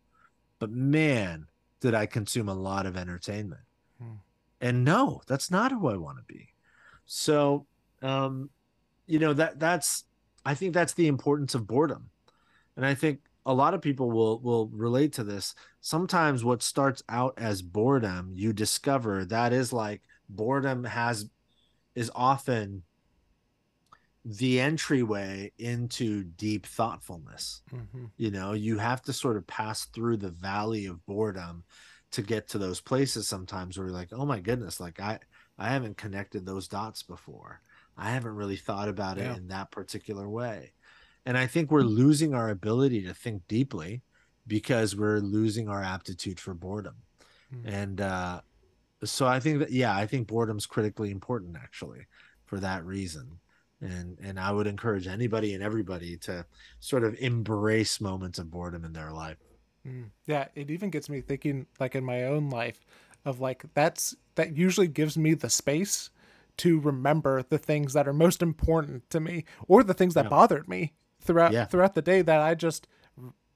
[0.59, 1.47] but man,
[1.81, 3.63] did I consume a lot of entertainment?
[3.99, 4.17] Hmm.
[4.61, 6.51] And no, that's not who I want to be.
[7.07, 7.65] So,
[8.03, 8.51] um,
[9.07, 10.05] you know, that that's,
[10.45, 12.11] I think that's the importance of boredom.
[12.77, 15.55] And I think a lot of people will will relate to this.
[15.81, 21.29] Sometimes what starts out as boredom you discover that is like boredom has
[21.95, 22.83] is often
[24.25, 27.63] the entryway into deep thoughtfulness.
[27.75, 28.05] Mm-hmm.
[28.17, 31.65] you know you have to sort of pass through the valley of boredom
[32.13, 35.19] to get to those places sometimes where you're like oh my goodness like i
[35.59, 37.61] i haven't connected those dots before.
[37.95, 40.73] I haven't really thought about it in that particular way
[41.25, 44.03] and I think we're losing our ability to think deeply
[44.47, 46.97] because we're losing our aptitude for boredom.
[47.55, 47.69] Mm-hmm.
[47.69, 48.41] And uh,
[49.05, 52.07] so I think that, yeah, I think boredom's critically important actually
[52.45, 53.39] for that reason.
[53.81, 56.47] And, and I would encourage anybody and everybody to
[56.81, 59.39] sort of embrace moments of boredom in their life.
[59.87, 60.11] Mm.
[60.27, 62.85] Yeah, it even gets me thinking, like in my own life,
[63.25, 66.11] of like that's that usually gives me the space
[66.59, 70.31] to remember the things that are most important to me or the things that yeah.
[70.31, 71.65] bothered me throughout yeah.
[71.65, 72.87] throughout the day that I just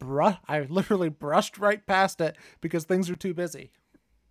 [0.01, 3.73] bruh I literally brushed right past it because things are too busy.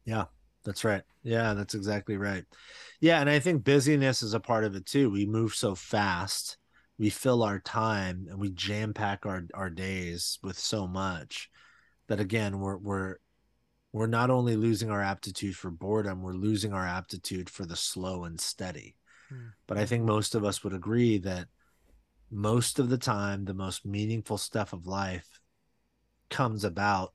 [0.05, 0.25] Yeah,
[0.63, 1.03] that's right.
[1.23, 2.45] Yeah, that's exactly right.
[2.99, 5.09] Yeah, and I think busyness is a part of it too.
[5.09, 6.57] We move so fast,
[6.97, 11.49] we fill our time and we jam pack our our days with so much
[12.07, 13.15] that again we're we're
[13.91, 18.25] we're not only losing our aptitude for boredom, we're losing our aptitude for the slow
[18.25, 18.97] and steady.
[19.29, 19.47] Hmm.
[19.67, 21.47] But I think most of us would agree that
[22.31, 25.39] most of the time the most meaningful stuff of life
[26.29, 27.13] comes about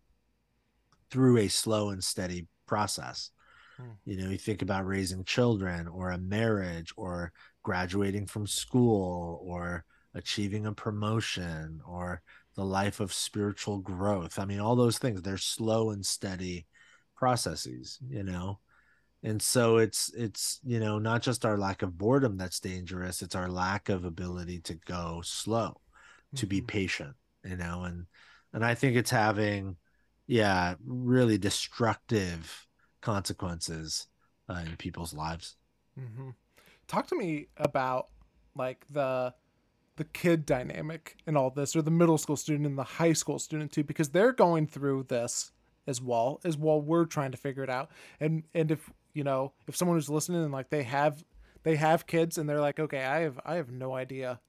[1.11, 3.31] through a slow and steady process.
[3.77, 3.93] Hmm.
[4.05, 9.85] you know you think about raising children or a marriage or graduating from school or
[10.15, 12.21] achieving a promotion or
[12.57, 14.39] the life of spiritual growth.
[14.39, 16.67] I mean all those things they're slow and steady
[17.17, 18.59] processes you know
[19.23, 23.35] and so it's it's you know not just our lack of boredom that's dangerous it's
[23.35, 25.81] our lack of ability to go slow
[26.35, 26.67] to be mm-hmm.
[26.67, 28.07] patient you know and
[28.53, 29.77] and i think it's having
[30.27, 32.67] yeah really destructive
[33.01, 34.07] consequences
[34.49, 35.57] uh, in people's lives
[35.99, 36.31] mm-hmm.
[36.87, 38.09] talk to me about
[38.57, 39.33] like the
[39.97, 43.39] the kid dynamic and all this or the middle school student and the high school
[43.39, 45.53] student too because they're going through this
[45.87, 49.53] as well as while we're trying to figure it out and and if you know
[49.67, 51.25] if someone who's listening and like they have
[51.63, 54.41] they have kids and they're like okay i have i have no idea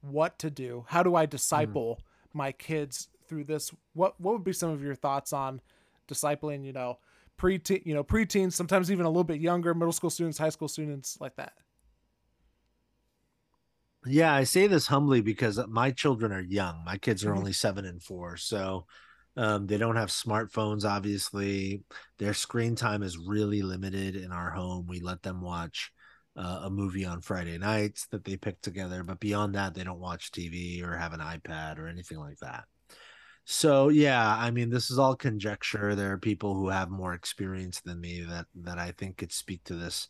[0.00, 2.04] what to do how do i disciple mm.
[2.34, 5.60] my kids through this what what would be some of your thoughts on
[6.08, 6.98] discipling you know
[7.36, 10.68] pre you know preteens sometimes even a little bit younger middle school students high school
[10.68, 11.54] students like that
[14.06, 17.38] yeah i say this humbly because my children are young my kids are mm-hmm.
[17.38, 18.86] only seven and four so
[19.36, 21.82] um, they don't have smartphones, obviously.
[22.18, 24.86] Their screen time is really limited in our home.
[24.88, 25.92] We let them watch
[26.36, 30.00] uh, a movie on Friday nights that they pick together, but beyond that, they don't
[30.00, 32.64] watch TV or have an iPad or anything like that.
[33.44, 35.94] So yeah, I mean, this is all conjecture.
[35.94, 39.62] There are people who have more experience than me that that I think could speak
[39.64, 40.08] to this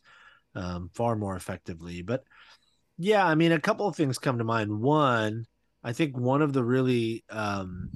[0.55, 2.01] um, far more effectively.
[2.01, 2.23] But
[2.97, 4.81] yeah, I mean, a couple of things come to mind.
[4.81, 5.45] One,
[5.83, 7.91] I think one of the really um,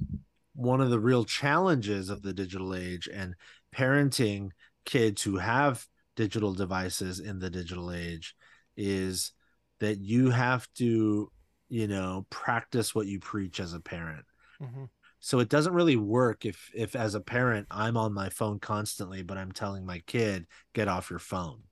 [0.54, 3.34] one of the real challenges of the digital age and
[3.74, 4.50] parenting
[4.84, 8.34] kids who have digital devices in the digital age
[8.76, 9.32] is
[9.80, 11.30] that you have to
[11.68, 14.24] you know practice what you preach as a parent.
[14.62, 14.84] Mm-hmm.
[15.18, 19.22] so it doesn't really work if if as a parent i'm on my phone constantly
[19.24, 21.62] but i'm telling my kid get off your phone.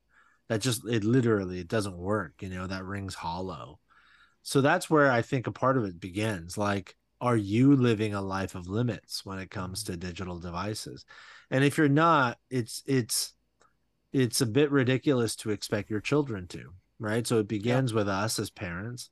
[0.48, 3.78] That just it literally it doesn't work you know that rings hollow.
[4.42, 6.57] So that's where i think a part of it begins.
[6.59, 11.04] Like are you living a life of limits when it comes to digital devices?
[11.50, 13.34] And if you're not it's it's
[14.12, 17.26] it's a bit ridiculous to expect your children to right?
[17.26, 17.96] So it begins yeah.
[17.96, 19.10] with us as parents.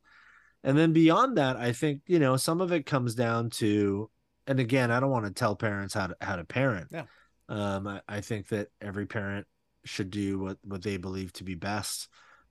[0.63, 4.11] And then beyond that i think you know some of it comes down to
[4.47, 6.89] and again i don't want to tell parents how to how to parent.
[6.91, 7.05] Yeah.
[7.49, 9.47] Um i, I think that every parent
[9.85, 12.09] should do what what they believe to be best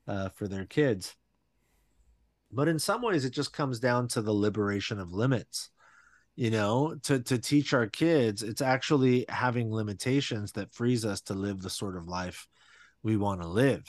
[0.08, 1.16] uh, for their kids
[2.52, 5.70] but in some ways it just comes down to the liberation of limits
[6.36, 11.34] you know to to teach our kids it's actually having limitations that frees us to
[11.34, 12.48] live the sort of life
[13.04, 13.86] we want to live.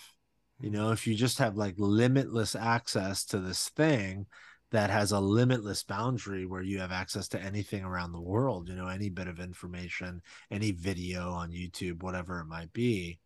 [0.61, 4.27] You know if you just have like limitless access to this thing
[4.71, 8.75] that has a limitless boundary where you have access to anything around the world you
[8.75, 13.19] know any bit of information any video on youtube whatever it might be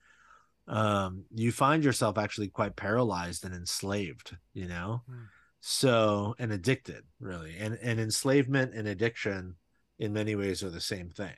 [0.73, 5.27] um you find yourself actually quite paralyzed and enslaved you know mm.
[5.61, 9.55] so and addicted really and and enslavement and addiction
[9.99, 11.35] in many ways are the same thing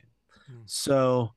[0.51, 0.61] mm.
[0.65, 1.31] so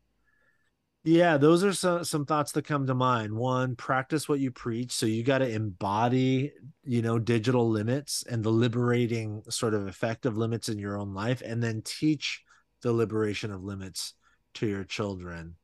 [1.05, 3.33] yeah, those are some some thoughts that come to mind.
[3.33, 4.93] One, practice what you preach.
[4.93, 6.53] So you got to embody,
[6.85, 11.41] you know, digital limits and the liberating sort of effective limits in your own life,
[11.45, 12.43] and then teach
[12.83, 14.15] the liberation of limits
[14.55, 15.55] to your children,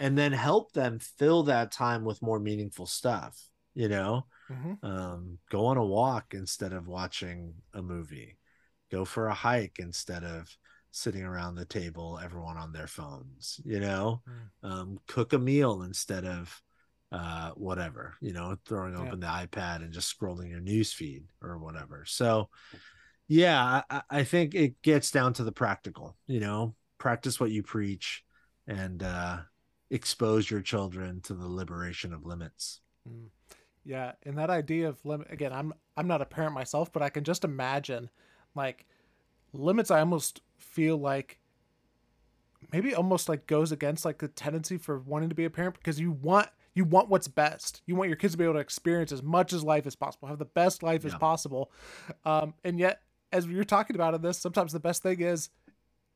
[0.00, 3.38] and then help them fill that time with more meaningful stuff.
[3.74, 4.84] You know, mm-hmm.
[4.84, 8.36] um, go on a walk instead of watching a movie.
[8.90, 10.48] Go for a hike instead of
[10.90, 14.68] sitting around the table, everyone on their phones, you know, mm.
[14.68, 16.60] um, cook a meal instead of
[17.12, 19.00] uh, whatever, you know, throwing yeah.
[19.00, 22.04] open the iPad and just scrolling your news feed or whatever.
[22.06, 22.48] So,
[23.28, 27.62] yeah, I, I, think it gets down to the practical, you know, practice what you
[27.62, 28.24] preach
[28.66, 29.38] and uh,
[29.90, 32.80] expose your children to the liberation of limits.
[33.08, 33.28] Mm.
[33.84, 37.08] Yeah, and that idea of limit again, I'm I'm not a parent myself, but I
[37.08, 38.10] can just imagine
[38.54, 38.86] like
[39.52, 41.38] limits I almost feel like
[42.72, 45.98] maybe almost like goes against like the tendency for wanting to be a parent because
[45.98, 47.82] you want you want what's best.
[47.86, 50.28] You want your kids to be able to experience as much as life as possible,
[50.28, 51.08] have the best life yeah.
[51.08, 51.72] as possible.
[52.24, 53.00] Um, and yet,
[53.32, 55.48] as you're talking about in this, sometimes the best thing is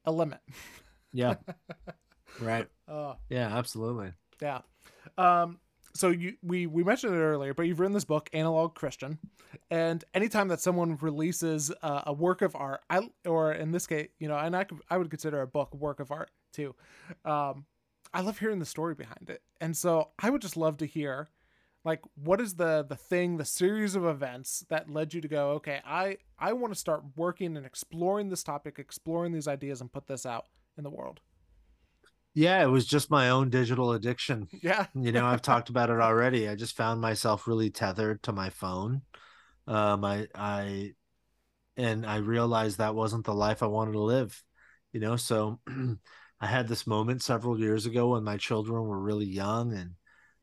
[0.05, 0.41] a limit.
[1.13, 1.35] Yeah.
[2.41, 2.69] right.
[2.87, 4.13] Uh, yeah, absolutely.
[4.43, 4.61] Yeah.
[5.17, 5.59] Um,
[5.95, 9.19] so you we we mentioned it earlier, but you've written this book, Analog Christian,
[9.71, 14.09] and anytime that someone releases uh, a work of art, I or in this case,
[14.19, 16.75] you know, and I I would consider a book a work of art too.
[17.25, 17.65] Um,
[18.13, 21.31] I love hearing the story behind it, and so I would just love to hear,
[21.85, 25.51] like, what is the the thing, the series of events that led you to go,
[25.53, 29.93] okay, I I want to start working and exploring this topic, exploring these ideas, and
[29.93, 31.21] put this out in the world.
[32.35, 34.49] Yeah, it was just my own digital addiction.
[34.63, 34.87] Yeah.
[34.95, 36.49] you know, I've talked about it already.
[36.49, 39.03] I just found myself really tethered to my phone.
[39.67, 40.93] Um, I, I,
[41.77, 44.43] and I realized that wasn't the life I wanted to live,
[44.93, 45.17] you know.
[45.17, 45.61] So
[46.41, 49.93] I had this moment several years ago when my children were really young, and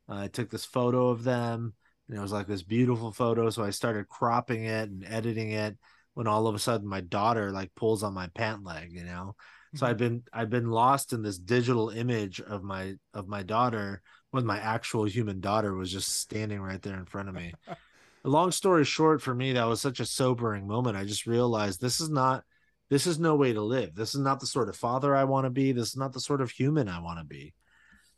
[0.08, 1.74] I took this photo of them,
[2.08, 3.50] and it was like this beautiful photo.
[3.50, 5.78] So I started cropping it and editing it
[6.14, 9.36] when all of a sudden my daughter like pulls on my pant leg, you know
[9.76, 10.06] so i've mm-hmm.
[10.06, 14.02] been i've been lost in this digital image of my of my daughter
[14.32, 17.54] when my actual human daughter was just standing right there in front of me.
[18.24, 20.98] Long story short for me that was such a sobering moment.
[20.98, 22.44] I just realized this is not
[22.90, 23.96] this is no way to live.
[23.96, 25.72] This is not the sort of father i want to be.
[25.72, 27.54] This is not the sort of human i want to be.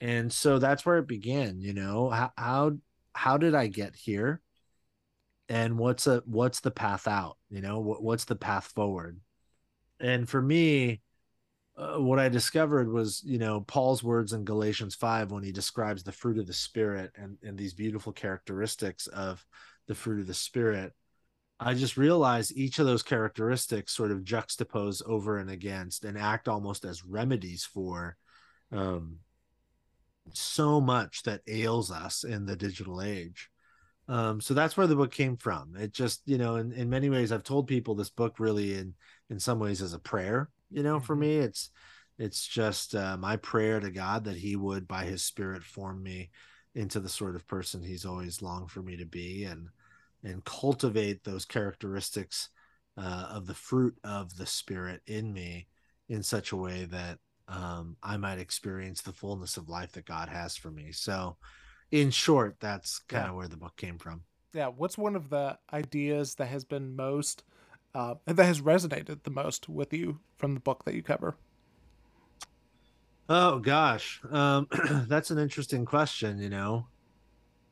[0.02, 2.10] And so that's where it began you know?
[2.10, 2.72] How how,
[3.14, 4.42] how did i get here?
[5.50, 7.80] And what's a what's the path out you know?
[7.80, 9.20] What, what's the path forward?
[10.00, 11.02] And for me
[11.76, 16.04] uh, what I discovered was, you know, Paul's words in Galatians 5 when he describes
[16.04, 19.44] the fruit of the Spirit and, and these beautiful characteristics of
[19.88, 20.94] the fruit of the Spirit.
[21.60, 26.48] I just realized each of those characteristics sort of juxtapose over and against and act
[26.48, 28.18] almost as remedies for
[28.72, 29.18] um,
[30.34, 33.50] so much that ails us in the digital age.
[34.08, 35.76] Um, so that's where the book came from.
[35.76, 38.94] It just, you know, in, in many ways, I've told people this book really in
[39.30, 41.22] in some ways is a prayer you know for mm-hmm.
[41.22, 41.70] me it's
[42.20, 46.30] it's just uh, my prayer to god that he would by his spirit form me
[46.76, 49.68] into the sort of person he's always longed for me to be and
[50.24, 52.50] and cultivate those characteristics
[52.98, 55.68] uh, of the fruit of the spirit in me
[56.10, 57.18] in such a way that
[57.48, 61.38] um, i might experience the fullness of life that god has for me so
[61.92, 63.36] in short that's kind of yeah.
[63.36, 67.44] where the book came from yeah what's one of the ideas that has been most
[67.96, 71.36] uh, that has resonated the most with you from the book that you cover?
[73.30, 74.68] Oh gosh, um,
[75.08, 76.40] that's an interesting question.
[76.40, 76.88] You know,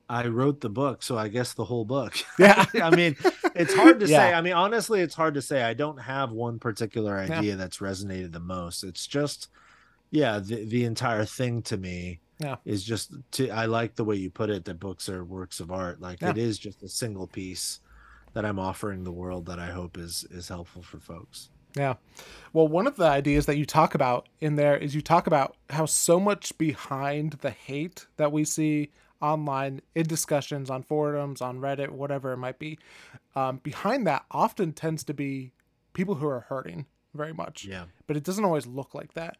[0.09, 2.15] I wrote the book, so I guess the whole book.
[2.39, 3.15] Yeah, I mean,
[3.55, 4.17] it's hard to yeah.
[4.17, 4.33] say.
[4.33, 5.63] I mean, honestly, it's hard to say.
[5.63, 7.55] I don't have one particular idea yeah.
[7.55, 8.83] that's resonated the most.
[8.83, 9.49] It's just,
[10.09, 12.19] yeah, the the entire thing to me.
[12.39, 12.55] Yeah.
[12.65, 13.49] is just to.
[13.51, 14.65] I like the way you put it.
[14.65, 16.01] That books are works of art.
[16.01, 16.31] Like yeah.
[16.31, 17.81] it is just a single piece
[18.33, 21.49] that I'm offering the world that I hope is is helpful for folks.
[21.75, 21.95] Yeah.
[22.51, 25.55] Well, one of the ideas that you talk about in there is you talk about
[25.69, 31.59] how so much behind the hate that we see online in discussions on forums, on
[31.59, 32.77] Reddit, whatever it might be.
[33.35, 35.53] Um, behind that often tends to be
[35.93, 37.63] people who are hurting very much.
[37.65, 37.85] Yeah.
[38.07, 39.37] But it doesn't always look like that.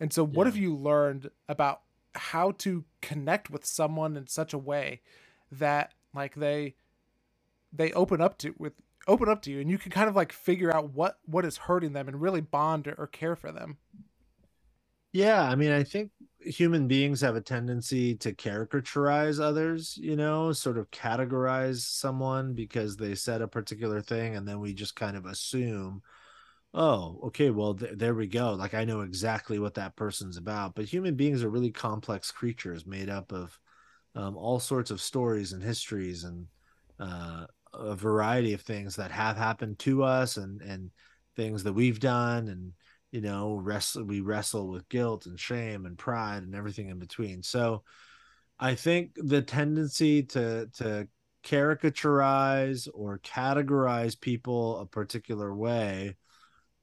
[0.00, 0.50] And so, what Yeah.
[0.52, 1.82] have you learned about
[2.14, 5.00] how to connect with someone in such a way
[5.52, 6.76] that like they
[7.74, 8.74] they open up to with
[9.06, 11.58] open up to you and you can kind of like figure out what what is
[11.58, 13.78] hurting them and really bond or, or care for them
[15.12, 16.10] Yeah, I mean, I think
[16.40, 22.96] human beings have a tendency to caricaturize others, you know, sort of categorize someone because
[22.96, 26.02] they said a particular thing, and then we just kind of assume,
[26.74, 28.54] oh, okay, well, th- there we go.
[28.54, 30.74] Like, I know exactly what that person's about.
[30.76, 33.58] But human beings are really complex creatures made up of
[34.14, 36.46] um, all sorts of stories and histories and
[37.00, 37.46] uh,
[37.78, 40.90] a variety of things that have happened to us and, and
[41.36, 42.72] things that we've done and
[43.10, 47.42] you know wrestle we wrestle with guilt and shame and pride and everything in between
[47.42, 47.82] so
[48.58, 51.06] i think the tendency to to
[51.44, 56.16] caricaturize or categorize people a particular way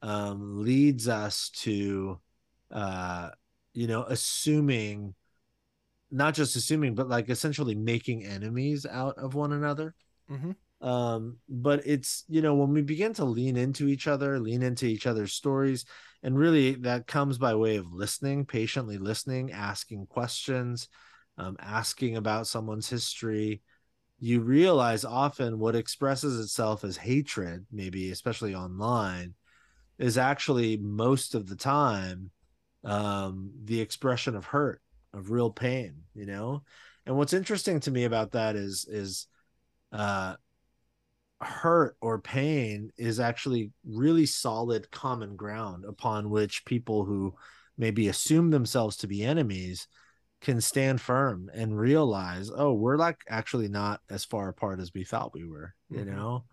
[0.04, 2.20] um, leads us to
[2.72, 3.30] uh,
[3.74, 5.14] you know assuming
[6.12, 9.96] not just assuming but like essentially making enemies out of one another
[10.30, 10.52] mm-hmm.
[10.82, 14.86] Um but it's you know when we begin to lean into each other lean into
[14.86, 15.86] each other's stories
[16.24, 20.88] and really that comes by way of listening patiently listening asking questions
[21.38, 23.62] um, asking about someone's history
[24.20, 29.34] you realize often what expresses itself as hatred maybe especially online
[30.00, 32.32] is actually most of the time
[32.84, 34.82] um, the expression of hurt
[35.14, 36.64] of real pain you know?
[37.06, 39.28] And what's interesting to me about that is is
[39.92, 40.36] uh
[41.42, 47.34] hurt or pain is actually really solid common ground upon which people who
[47.78, 49.88] maybe assume themselves to be enemies
[50.42, 55.04] can stand firm and realize oh we're like actually not as far apart as we
[55.04, 56.06] thought we were you Mhm.
[56.06, 56.46] know?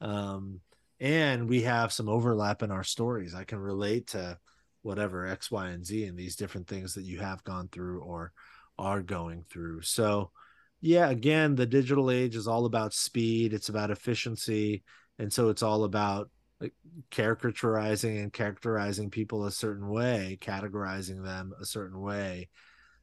[0.00, 0.60] Um
[1.00, 3.34] and we have some overlap in our stories.
[3.34, 4.38] I can relate to
[4.82, 8.32] whatever x y and z and these different things that you have gone through or
[8.78, 9.82] are going through.
[9.82, 10.30] So
[10.80, 14.82] yeah again the digital age is all about speed it's about efficiency
[15.18, 16.72] and so it's all about like
[17.10, 22.48] caricaturizing and characterizing people a certain way categorizing them a certain way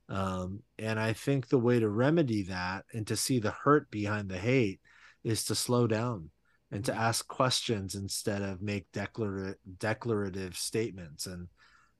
[0.10, 4.30] um, and i think the way to remedy that and to see the hurt behind
[4.30, 4.80] the hate
[5.24, 6.30] is to slow down
[6.72, 11.48] and to ask questions instead of make declar- declarative statements and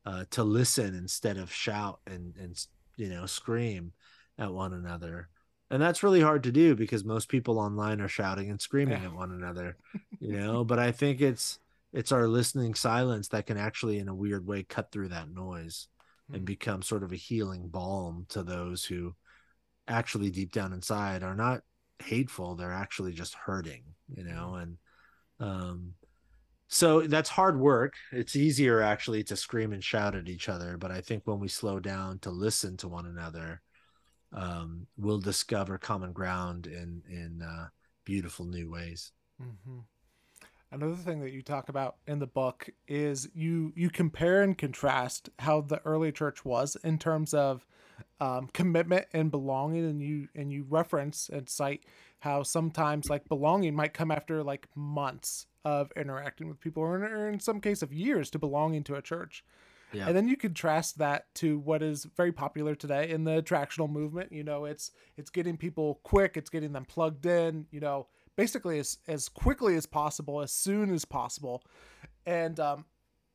[0.06, 2.66] uh, to listen instead of shout and and
[2.96, 3.92] you know scream
[4.40, 5.30] at one another
[5.70, 9.14] and that's really hard to do because most people online are shouting and screaming at
[9.14, 9.78] one another
[10.20, 10.64] you know?
[10.64, 11.60] But i think it's
[11.94, 15.88] it's our listening silence that can actually in a weird way cut through that noise
[16.34, 16.46] and Mhm.
[16.46, 19.16] become sort of a healing balm to those who
[19.88, 21.62] actually deep down inside are not
[22.00, 23.84] hateful they're actually just hurting
[24.16, 24.56] you know?
[24.56, 24.78] And
[25.40, 25.94] um
[26.70, 27.94] so that's hard work.
[28.12, 31.48] It's easier actually to scream and shout at each other but i think when we
[31.48, 33.62] slow down to listen to one another
[34.34, 37.68] um we'll discover common ground in in uh
[38.06, 39.80] beautiful new ways hmm
[40.70, 45.30] Another thing that you talk about in the book is you you compare and contrast
[45.40, 47.66] how the early church was in terms of
[48.20, 51.86] um, commitment and belonging, and you and you reference and cite
[52.20, 57.04] how sometimes like belonging might come after like months of interacting with people, or in,
[57.04, 59.46] or in some case of years to belonging to a church.
[59.94, 63.90] Yeah And then you contrast that to what is very popular today in the attractional
[63.90, 64.32] movement.
[64.32, 68.80] You know, it's it's getting people quick, it's getting them plugged in, you know, basically
[68.80, 71.64] as as quickly as possible, as soon as possible.
[72.26, 72.86] And um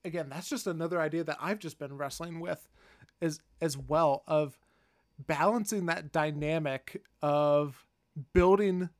[0.05, 2.69] again, that's just another idea that I've just been wrestling with
[3.21, 4.59] as as well of
[5.19, 7.87] balancing that dynamic of
[8.33, 8.91] building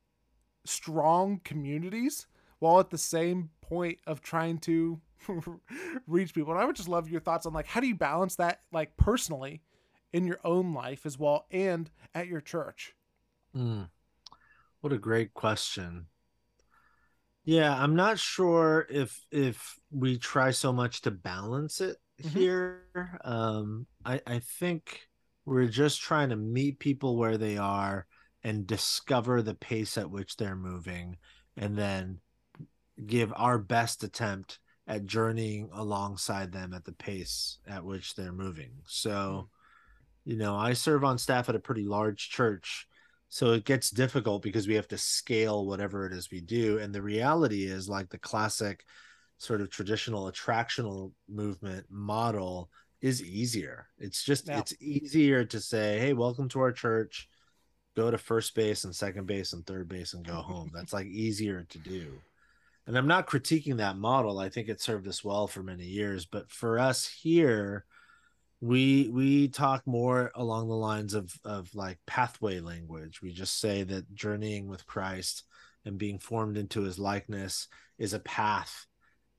[0.65, 2.25] strong communities
[2.59, 5.01] while at the same point of trying to
[6.07, 6.53] reach people.
[6.53, 8.95] And I would just love your thoughts on like how do you balance that like
[8.97, 9.61] personally
[10.11, 12.93] in your own life as well and at your church.
[13.55, 13.89] Mm.
[14.81, 16.07] What a great question.
[17.45, 22.29] Yeah, I'm not sure if if we try so much to balance it Mhm.
[22.29, 23.19] here.
[23.23, 25.09] Um, I I think
[25.45, 28.07] we're just trying to meet people where they are
[28.43, 31.17] and discover the pace at which they're moving,
[31.57, 32.19] and then
[33.05, 38.69] give our best attempt at journeying alongside them at the pace at which they're moving.
[38.69, 38.81] Hmm.
[38.87, 39.49] So,
[40.25, 42.87] you know, I serve on staff at a pretty large church.
[43.29, 46.77] So it gets difficult because we have to scale whatever it is we do.
[46.77, 48.85] And the reality is, like the classic
[49.39, 52.69] sort of traditional attractional movement model
[53.01, 53.87] is easier.
[53.97, 54.59] It's just, Yeah.
[54.59, 57.27] it's easier to say, hey, welcome to our church.
[57.95, 60.71] go to first base and second base and third base and go home.
[60.73, 62.21] That's like easier to do.
[62.85, 64.39] And I'm not critiquing that model.
[64.39, 67.85] I think it served us well for many years, but for us here,
[68.59, 73.21] we we talk more along the lines of of like pathway language.
[73.21, 75.43] We just say that journeying with Christ
[75.85, 77.67] and being formed into his likeness
[77.97, 78.85] is a path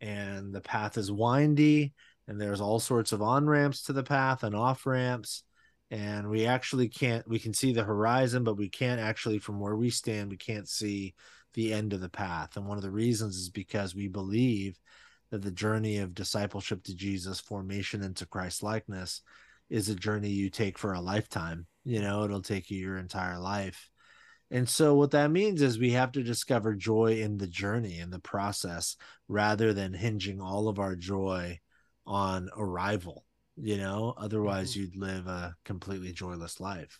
[0.01, 1.95] and the path is windy
[2.29, 5.43] and there's all sorts of on ramps to the path and off ramps
[5.91, 9.77] and we actually can't we can see the horizon but we can't actually from where
[9.77, 11.15] we stand we can't see
[11.55, 12.57] the end of the path.
[12.57, 14.79] And one of the reasons is because we believe
[15.31, 19.23] that the journey of discipleship to jesus formation into christ likeness
[19.71, 21.67] is a journey you take for a lifetime.
[21.85, 23.91] You know it'll take you your entire life.
[24.51, 28.11] And so what that means is we have to discover joy in the journey in
[28.11, 28.97] the process
[29.27, 31.59] rather than hinging all of our joy
[32.07, 33.25] on arrival
[33.57, 34.15] you know?
[34.17, 34.81] Otherwise mm-hmm.
[34.81, 36.99] you'd live a completely joyless life.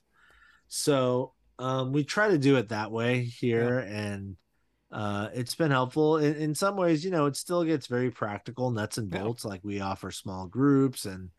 [0.69, 3.97] So um, we try to do it that way here yeah.
[3.97, 4.37] and
[4.95, 8.71] uh, it's been helpful in, in, some ways you know it still gets very practical
[8.71, 9.51] nuts and bolts yeah.
[9.51, 11.31] like we offer small groups and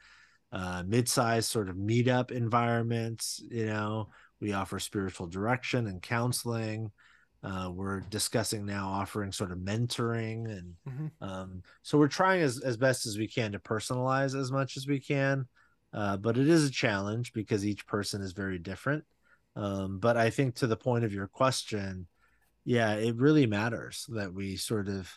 [0.51, 6.91] uh, mid-sized sort of meetup environments you know we offer spiritual direction and counseling
[7.45, 11.08] uh, we're discussing now offering sort of mentoring, and mm-hmm.
[11.22, 14.88] um, so we're trying as, as best as we can to personalize as much as
[14.88, 15.45] we can.
[15.93, 19.03] Uh, but it is a challenge because each person is very different.
[19.56, 22.08] Um, but I think to the point of your question,
[22.66, 25.11] yeah, it really matters that we sort of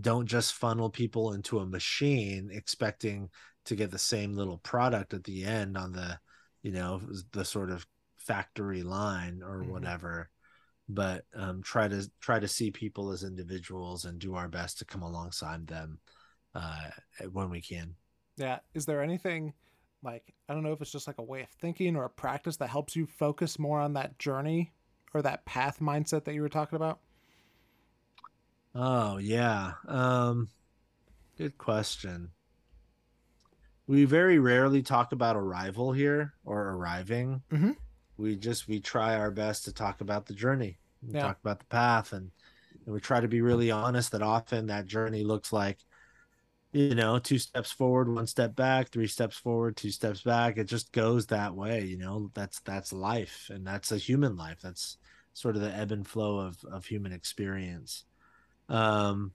[0.00, 3.28] don't just funnel people into a machine expecting
[3.66, 6.18] to get the same little product at the end on the,
[6.62, 7.00] you know,
[7.32, 7.86] the sort of
[8.16, 9.72] factory line or mm-hmm.
[9.72, 10.30] whatever
[10.88, 14.84] but um, try to try to see people as individuals and do our best to
[14.84, 15.98] come alongside them
[16.54, 16.90] uh,
[17.32, 17.94] when we can.
[18.36, 18.58] Yeah.
[18.74, 19.52] Is there anything
[20.02, 22.56] like I don't know if it's just like a way of thinking or a practice
[22.58, 24.72] that helps you focus more on that journey
[25.14, 26.98] or that path mindset that you were talking about?
[28.74, 29.72] Oh yeah.
[29.86, 30.48] Um,
[31.38, 32.30] good question.
[33.86, 37.42] We very rarely talk about arrival here or arriving.
[37.52, 37.72] Mm-hmm
[38.16, 41.22] we just we try our best to talk about the journey yeah.
[41.22, 42.30] talk about the path and,
[42.84, 45.78] and we try to be really honest that often that journey looks like
[46.72, 50.64] you know two steps forward one step back three steps forward two steps back it
[50.64, 54.98] just goes that way you know that's that's life and that's a human life that's
[55.34, 58.04] sort of the ebb and flow of of human experience.
[58.68, 59.32] Um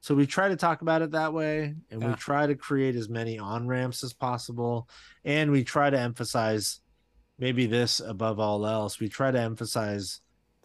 [0.00, 2.08] so we try to talk about it that way and yeah.
[2.08, 4.88] we try to create as many on ramps as possible
[5.24, 6.80] and we try to emphasize
[7.38, 9.00] maybe this above all else.
[9.00, 10.20] We try to emphasize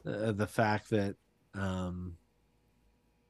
[0.05, 1.15] uh, the fact that
[1.55, 2.17] um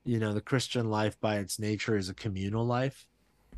[0.05, 3.05] you know the christian life by its nature is a communal life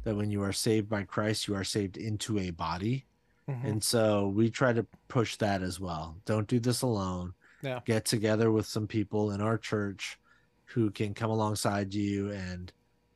[0.03, 3.05] that when you are saved by christ you are saved into a body.
[3.49, 3.67] Mm-hmm.
[3.67, 6.17] and so we try to push that as well.
[6.25, 7.35] Don't do this alone
[7.65, 7.79] yeah.
[7.85, 10.17] get together with some people in our church
[10.65, 12.71] who can come alongside you and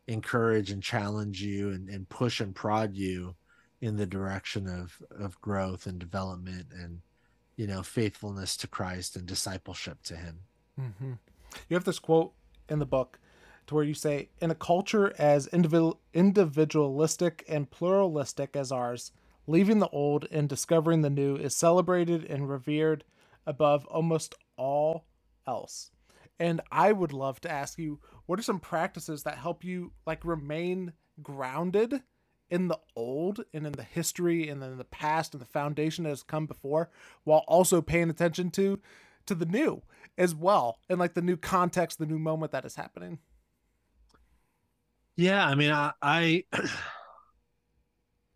[0.07, 3.35] encourage and challenge you and, and push and prod you
[3.81, 7.01] in the direction of of growth and development and
[7.55, 10.39] you know faithfulness to Christ and discipleship to Him.
[10.79, 11.13] Mm-hmm.
[11.67, 12.33] You have this quote
[12.67, 13.19] in the book
[13.67, 19.11] to where you say, "In a culture as individual individualistic and pluralistic as ours,
[19.47, 23.03] leaving the old and discovering the new is celebrated and revered
[23.49, 25.05] above almost all
[25.47, 25.91] else."
[26.39, 30.23] And I would love to ask you, what are some practices that help you like
[30.23, 32.01] remain grounded
[32.49, 36.09] in the old and in the history and in the past and the foundation that
[36.09, 36.89] has come before
[37.23, 38.79] while also paying attention to
[39.25, 39.81] to the new
[40.17, 43.19] as well and like the new context the new moment that is happening
[45.15, 46.43] yeah i mean i i,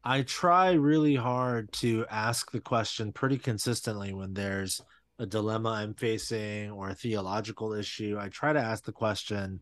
[0.06, 4.82] I try really hard to ask the question pretty consistently when there's
[5.20, 9.60] a dilemma i'm facing or a theological issue i try to ask the question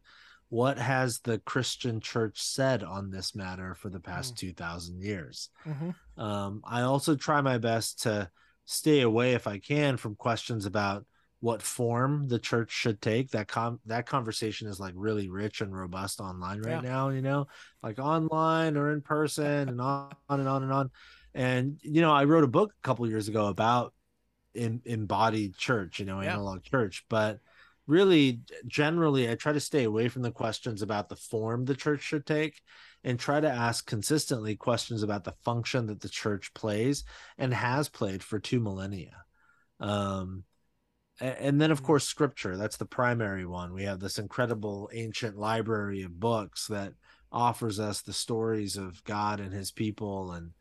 [0.52, 4.40] what has the Christian church said on this matter for the past mm.
[4.40, 5.50] 2000 years?
[5.66, 6.22] Mm-hmm.
[6.22, 8.30] Um, I also try my best to
[8.66, 11.06] stay away, if I can, from questions about
[11.40, 13.32] what form the church should take.
[13.32, 16.90] That com- that conversation is like really rich and robust online right yeah.
[16.90, 17.48] now, you know,
[17.82, 20.92] like online or in person and on, on and on and on.
[21.34, 23.94] And, you know, I wrote a book a couple years ago about
[24.54, 26.34] in, embodied church, you know, yeah.
[26.34, 27.40] analog church, but
[27.88, 32.00] really generally i try to stay away from the questions about the form the church
[32.00, 32.62] should take
[33.04, 37.04] and try to ask consistently questions about the function that the church plays
[37.38, 39.24] and has played for two millennia.
[39.80, 40.44] Um,
[41.20, 41.88] and then of mm-hmm.
[41.88, 42.58] course scripture.
[42.58, 43.74] That's the primary one.
[43.74, 46.94] We have this incredible ancient library of books that
[47.32, 50.34] offers us the stories of god and his people.
[50.34, 50.52] And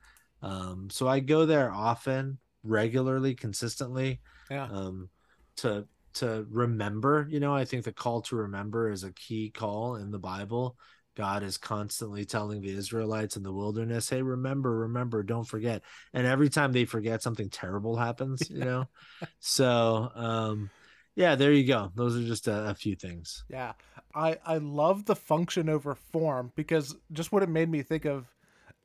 [0.42, 4.64] um, so i go there often regularly consistently yeah.
[4.64, 5.08] um,
[5.56, 9.96] to to remember you know i think the call to remember is a key call
[9.96, 10.76] in the bible.
[11.16, 15.82] God is constantly telling the israelites in the wilderness hey remember remember don't forget.
[16.14, 18.88] And every time they forget something terrible happens you know?
[19.40, 20.70] So um
[21.16, 21.90] yeah there you go.
[21.94, 23.44] Those are just a, a few things.
[23.50, 23.72] Yeah.
[24.14, 28.26] I i love the function over form because just what it made me think of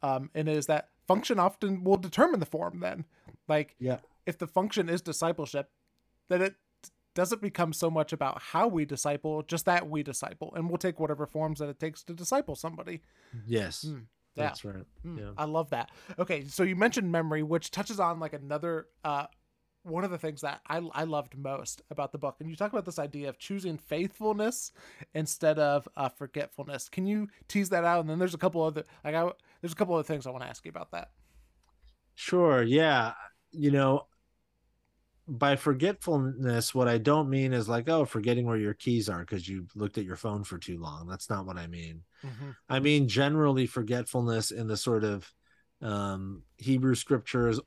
[0.01, 3.05] um and is that function often will determine the form then
[3.47, 5.69] like yeah if the function is discipleship
[6.29, 6.55] then it
[7.15, 10.99] doesn't become so much about how we disciple, just that we disciple, and we'll take
[10.99, 13.01] whatever forms that it takes to disciple somebody.
[13.47, 13.85] Yes.
[13.87, 14.43] Mm, yeah.
[14.43, 14.83] That's right.
[15.05, 15.29] Mm, yeah.
[15.37, 15.89] I love that.
[16.19, 19.25] Okay, so you mentioned memory, which touches on like another uh
[19.83, 22.73] one of the things that I, I loved most about the book, and you talk
[22.73, 24.71] about this idea of choosing faithfulness
[25.13, 26.89] instead of uh, forgetfulness.
[26.89, 27.99] Can you tease that out?
[27.99, 29.29] And then there's a couple other like I
[29.61, 31.11] there's a couple other things I want to ask you about that.
[32.15, 32.63] Sure.
[32.63, 33.13] Yeah.
[33.57, 34.07] You know,
[35.27, 39.47] by forgetfulness, what I don't mean is like, oh, forgetting where your keys are because
[39.47, 41.07] you looked at your phone for too long.
[41.07, 42.03] That's not what I mean.
[42.23, 42.51] Mm-hmm.
[42.69, 45.31] I mean generally forgetfulness in the sort of
[45.81, 47.59] um, Hebrew scriptures,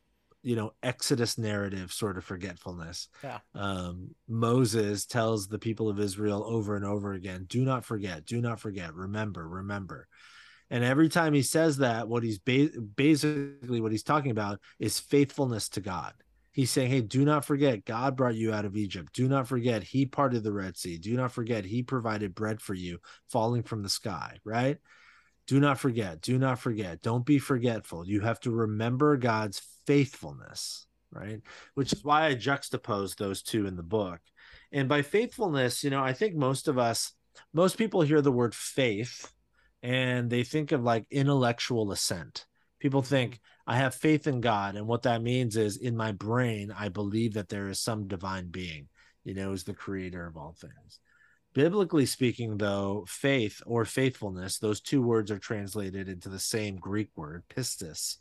[0.42, 3.08] you know, Exodus narrative sort of forgetfulness.
[3.24, 3.38] Yeah.
[3.54, 8.40] Um, Moses tells the people of Israel over and over again, do not forget, do
[8.40, 10.06] not forget, remember, remember.
[10.70, 15.00] And every time he says that, what he's ba- basically what he's talking about is
[15.00, 16.12] faithfulness to God
[16.58, 19.12] He's saying, Hey, do not forget, God brought you out of Egypt.
[19.12, 20.98] Do not forget, He parted the Red Sea.
[20.98, 22.98] Do not forget, He provided bread for you
[23.28, 24.78] falling from the sky, right?
[25.46, 26.20] Do not forget.
[26.20, 27.00] Do not forget.
[27.00, 28.08] Don't be forgetful.
[28.08, 31.42] You have to remember God's faithfulness, right?
[31.74, 34.18] Which is why I juxtapose those two in the book.
[34.72, 37.12] And by faithfulness, you know, I think most of us,
[37.54, 39.32] most people hear the word faith
[39.82, 42.46] and they think of like intellectual assent.
[42.80, 43.08] People mm-hmm.
[43.08, 44.76] think, I have faith in God.
[44.76, 48.48] And what that means is in my brain, I believe that there is some divine
[48.48, 48.88] being,
[49.24, 51.00] you know, is the creator of all things.
[51.54, 57.10] Biblically speaking, though, faith or faithfulness, those two words are translated into the same Greek
[57.16, 58.16] word, pistis.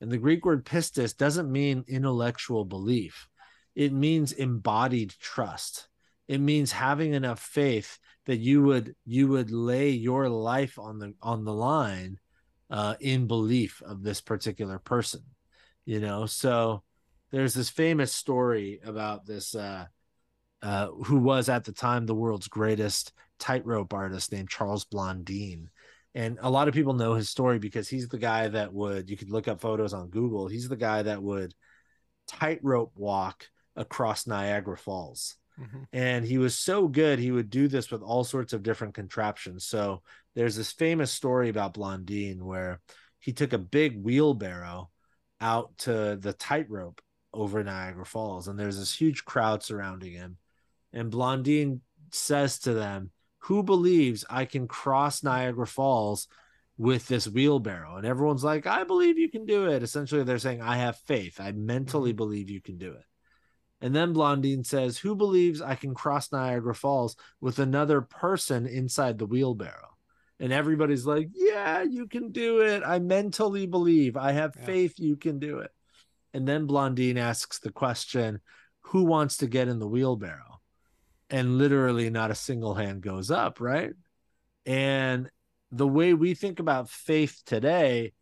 [0.00, 3.28] And the Greek word pistis doesn't mean intellectual belief,
[3.74, 5.88] it means embodied trust.
[6.28, 11.14] It means having enough faith that you would you would lay your life on the
[11.22, 12.18] on the line
[12.70, 15.22] uh, in belief of this particular person
[15.86, 16.26] you know?
[16.26, 16.82] So
[17.30, 19.86] there's this famous story about this uh,
[20.60, 25.70] uh, who was at the time the world's greatest tightrope artist named charles blondin.
[26.14, 29.16] And a lot of people know his story because he's the guy that would you
[29.16, 31.54] could look up photos on google he's the guy that would
[32.26, 33.46] tightrope walk
[33.76, 35.82] across niagara falls Mm-hmm.
[35.92, 39.64] And he was so good, he would do this with all sorts of different contraptions.
[39.64, 40.02] So
[40.34, 42.80] there's this famous story about Blondine where
[43.18, 44.90] he took a big wheelbarrow
[45.40, 47.00] out to the tightrope
[47.32, 50.38] over Niagara Falls, and there's this huge crowd surrounding him.
[50.92, 51.80] And Blondine
[52.10, 56.28] says to them, Who believes I can cross Niagara Falls
[56.78, 57.96] with this wheelbarrow?
[57.96, 59.82] And everyone's like, I believe you can do it.
[59.82, 61.40] Essentially, they're saying, I have faith.
[61.40, 62.16] I mentally mm-hmm.
[62.16, 63.04] believe you can do it.
[63.80, 69.18] And then Blondine says, Who believes I can cross Niagara Falls with another person inside
[69.18, 69.96] the wheelbarrow?
[70.40, 72.82] And everybody's like, Yeah, you can do it.
[72.84, 74.16] I mentally believe.
[74.16, 74.64] I have yeah.
[74.64, 75.70] faith you can do it.
[76.32, 78.40] And then Blondine asks the question,
[78.82, 80.60] Who wants to get in the wheelbarrow?
[81.28, 83.92] And literally, not a single hand goes up, right?
[84.64, 85.30] And
[85.70, 88.12] the way we think about faith today,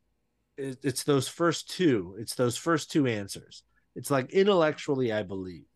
[0.57, 2.17] it's those first two.
[2.19, 3.63] It's those first two answers
[3.95, 5.67] it's like intellectually I believe,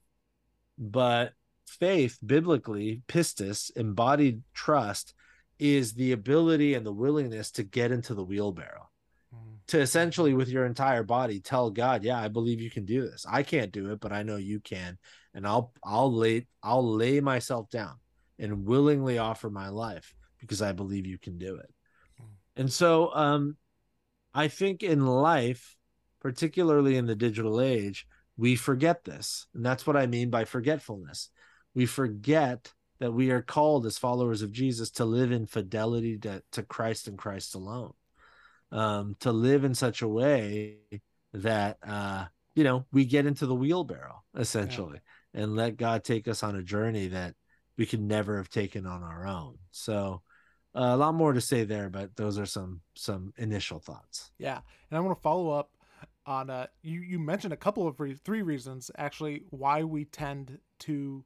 [0.76, 1.32] but
[1.66, 5.14] faith, biblically, pistis, embodied trust,
[5.58, 8.88] is the ability and the willingness to get into the wheelbarrow.
[9.68, 13.26] To essentially, with your entire body, tell God, "Yeah, I believe you can do this.
[13.28, 14.96] I can't do it, but I know you can,
[15.34, 17.96] and I'll I'll lay I'll lay myself down
[18.38, 21.70] and willingly offer my life because I believe you can do it."
[22.18, 22.26] Mm.
[22.56, 23.58] And so, um,
[24.32, 25.76] I think in life,
[26.20, 28.06] particularly in the digital age,
[28.36, 29.46] we forget this.
[29.54, 31.30] And that's what I mean by forgetfulness.
[31.74, 36.42] We forget that we are called as followers of Jesus to live in fidelity to,
[36.52, 37.92] to Christ and Christ alone.
[38.70, 40.76] Um, to live in such a way
[41.32, 45.00] that uh, you know we get into the wheelbarrow essentially
[45.32, 45.42] yeah.
[45.42, 47.34] and let God take us on a journey that
[47.78, 49.56] we could never have taken on our own.
[49.70, 50.20] So
[50.74, 54.32] uh, a lot more to say there, but those are some some initial thoughts.
[54.38, 54.60] Yeah,
[54.90, 55.70] and I want to follow up
[56.29, 60.59] on uh, you you mentioned a couple of re- three reasons actually why we tend
[60.81, 61.24] to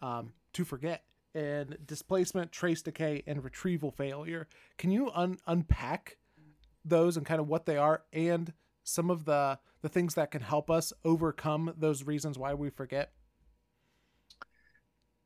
[0.00, 1.02] um, to forget
[1.34, 4.48] and displacement, trace decay, and retrieval failure.
[4.78, 6.16] Can you un- unpack
[6.82, 10.40] those and kind of what they are and some of the the things that can
[10.40, 13.12] help us overcome those reasons why we forget?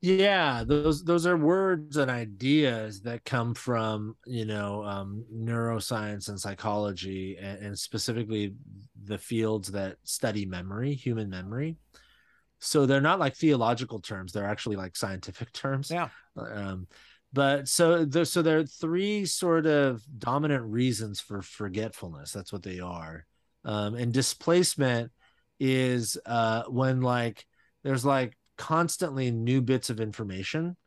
[0.03, 6.39] Yeah, those those are words and ideas that come from you know um, neuroscience and
[6.39, 8.55] psychology, and, and specifically
[9.03, 11.77] the fields that study memory, human memory.
[12.59, 15.91] So they're not like theological terms; they're actually like scientific terms.
[15.91, 16.09] Yeah.
[16.35, 16.87] Um,
[17.33, 22.31] but so there, so there are three sort of dominant reasons for forgetfulness.
[22.33, 23.25] That's what they are.
[23.65, 25.11] Um, and displacement
[25.59, 27.45] is uh, when like
[27.83, 30.77] there's like constantly new bits of information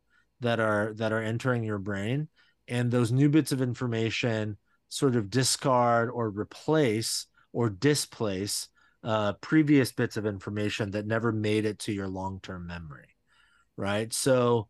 [0.41, 2.29] that are that are entering your brain.
[2.69, 4.57] And those new bits of information
[4.89, 8.69] sort of discard or replace or displace
[9.03, 13.09] uh, previous bits of information that never made it to your long-term memory
[13.77, 14.13] right?
[14.13, 14.69] So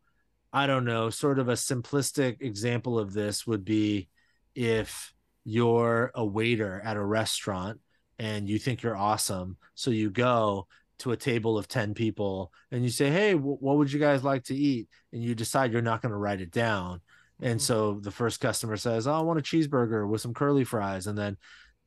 [0.54, 4.08] i don't know sort of a simplistic example of this would be
[4.54, 5.12] if
[5.44, 7.80] you're a waiter at a restaurant
[8.18, 10.66] and you think you're awesome so you go
[11.04, 14.24] to a table of 10 people and you say, Hey, w- what would you guys
[14.24, 14.88] like to eat?
[15.12, 17.02] And you decide you're not going to write it down.
[17.40, 17.64] And mm-hmm.
[17.64, 21.06] so the first customer says, Oh, I want a cheeseburger with some curly fries.
[21.06, 21.36] And then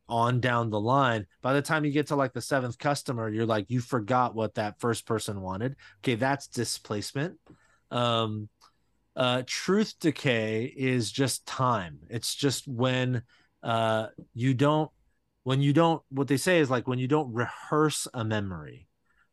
[0.07, 3.47] on down the line, by the time you get to like the seventh customer, you're
[3.47, 5.75] like, you forgot what that first person wanted.
[6.03, 7.39] Okay, that's displacement.
[7.89, 8.49] Um,
[9.15, 11.97] uh, truth decay is just time.
[12.07, 13.23] It's just when
[13.63, 14.91] uh, you don't,
[15.43, 18.86] when you don't, what they say is like when you don't rehearse a memory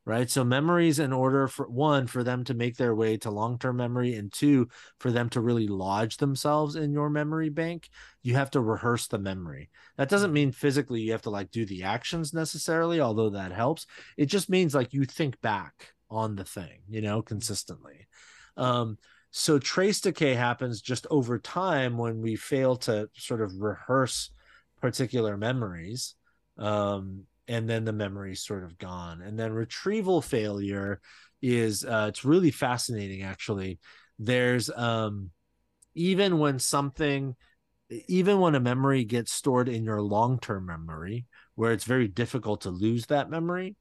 [0.06, 0.28] right?
[0.28, 4.14] So memories in order for one for them to make their way to long-term memory
[4.14, 4.68] and two
[5.00, 7.88] for them to really lodge themselves in your memory bank
[8.22, 9.70] you have to rehearse the memory.
[9.96, 13.86] That doesn't mean physically you have to like do the actions necessarily although that helps.
[14.16, 18.06] It just means like you think back on the thing you know consistently.
[18.56, 18.98] Um
[19.30, 24.30] so trace decay happens just over time when we fail to sort of rehearse
[24.80, 26.14] particular memories.
[26.58, 29.22] Um and then the memory's sort of gone.
[29.22, 31.00] And then retrieval failure
[31.42, 33.78] is uh, it's really fascinating actually.
[34.18, 35.30] There's um
[35.94, 37.36] even when something
[38.08, 42.70] even when a memory gets stored in your long-term memory where it's very difficult to
[42.70, 43.76] lose that memory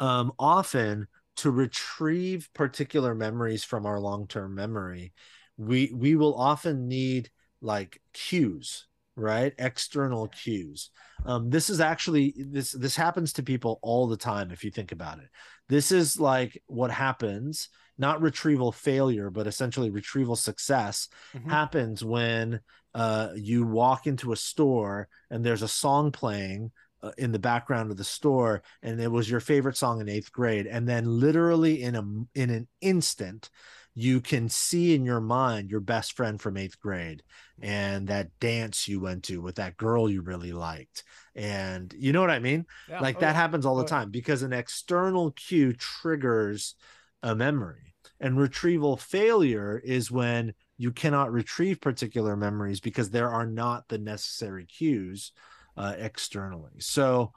[0.00, 1.06] um often
[1.36, 5.12] to retrieve particular memories from our long-term memory
[5.56, 9.52] we we will often need like cues right?
[9.58, 10.90] External cues.
[11.26, 14.92] Um, this is actually this this happens to people all the time if you think
[14.92, 15.28] about it.
[15.68, 21.48] This is like what happens not retrieval failure but essentially retrieval success mm-hmm.
[21.48, 22.60] happens when
[22.94, 26.70] uh, you walk into a store and there's a song playing
[27.02, 30.32] uh, in the background of the store and it was your favorite song in eighth
[30.32, 32.02] grade and then literally in a
[32.38, 33.50] in an instant
[33.94, 37.22] you can see in your mind your best friend from eighth grade
[37.62, 41.04] and that dance you went to with that girl you really liked.
[41.36, 42.66] And you know what I mean?
[42.88, 43.00] Yeah.
[43.00, 43.40] Like oh, that yeah.
[43.40, 46.74] happens all the oh, time because an external cue triggers
[47.22, 47.94] a memory.
[48.20, 53.98] And retrieval failure is when you cannot retrieve particular memories because there are not the
[53.98, 55.32] necessary cues
[55.76, 56.72] uh, externally.
[56.78, 57.32] So,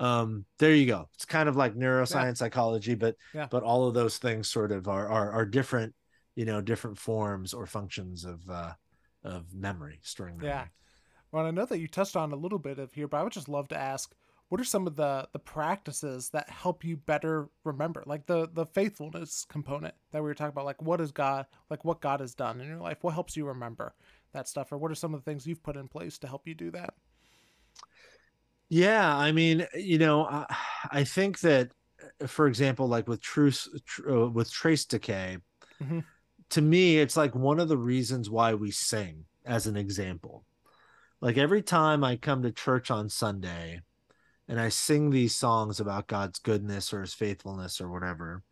[0.00, 2.32] um there you go it's kind of like neuroscience yeah.
[2.32, 3.46] psychology but yeah.
[3.50, 5.94] but all of those things sort of are, are are different
[6.36, 8.72] you know different forms or functions of uh
[9.24, 10.50] of memory storing memory.
[10.50, 10.64] Yeah.
[11.32, 13.32] Well i know that you touched on a little bit of here but i would
[13.32, 14.14] just love to ask
[14.50, 18.02] what are some of the the practices that help you better remember?
[18.04, 21.84] Like the the faithfulness component that we were talking about like what is god like
[21.84, 23.94] what god has done in your life what helps you remember
[24.32, 24.72] that stuff?
[24.72, 26.70] Or what are some of the things you've put in place to help you do
[26.72, 26.94] that?
[28.68, 30.46] Yeah i mean you know i,
[30.90, 31.70] I think that
[32.26, 35.38] for example like with truth tr- uh, with trace decay
[35.82, 36.00] mm-hmm
[36.50, 40.44] to me, it's like one of the reasons why we sing, as an example.
[41.20, 43.80] Like every time I come to church on Sunday
[44.48, 48.42] and I sing these songs about God's goodness or his faithfulness or whatever,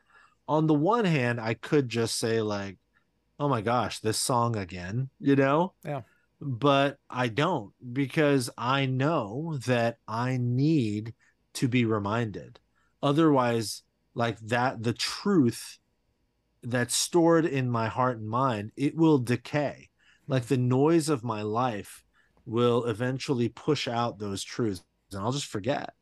[0.46, 2.78] on the one hand, I could just say, like,
[3.38, 5.74] oh my gosh, this song again, you know?
[5.84, 6.02] Yeah.
[6.40, 11.14] But I don't because I know that I need
[11.54, 12.60] to be reminded.
[13.02, 13.82] Otherwise,
[14.14, 15.78] like that, the truth
[16.70, 19.88] that's stored in my heart and mind, it will decay.
[20.26, 22.04] Like the noise of my life
[22.44, 25.94] will eventually push out those truths and I'll just forget.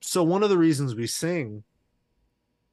[0.00, 1.62] So, one of the reasons we sing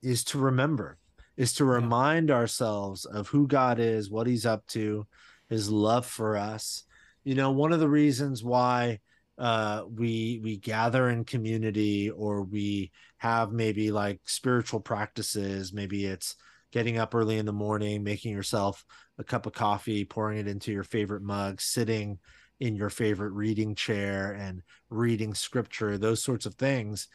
[0.02, 0.98] is to remember,
[1.38, 5.06] is to remind ourselves of who God is, what He's up to,
[5.50, 6.84] His love for us.
[7.24, 9.00] You know, one of the reasons why
[9.38, 16.36] uh, we we gather in community or we have maybe like spiritual practices, maybe it's
[16.72, 18.86] getting up early in the morning, making yourself
[19.18, 22.20] a cup of coffee, pouring it into your favorite mug, sitting
[22.60, 27.08] in your favorite reading chair and reading scripture, those sorts of things.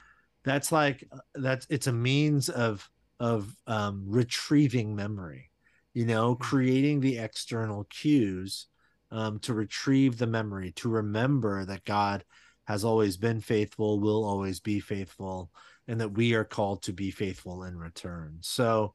[0.44, 2.88] That's like that's it's a means of
[3.20, 5.50] of um, retrieving memory,
[5.92, 8.66] you know, creating the external cues
[9.10, 12.24] um, to retrieve the memory, to remember that God
[12.64, 15.50] has always been faithful, will always be faithful,
[15.86, 18.38] and that we are called to be faithful in return.
[18.40, 18.94] So,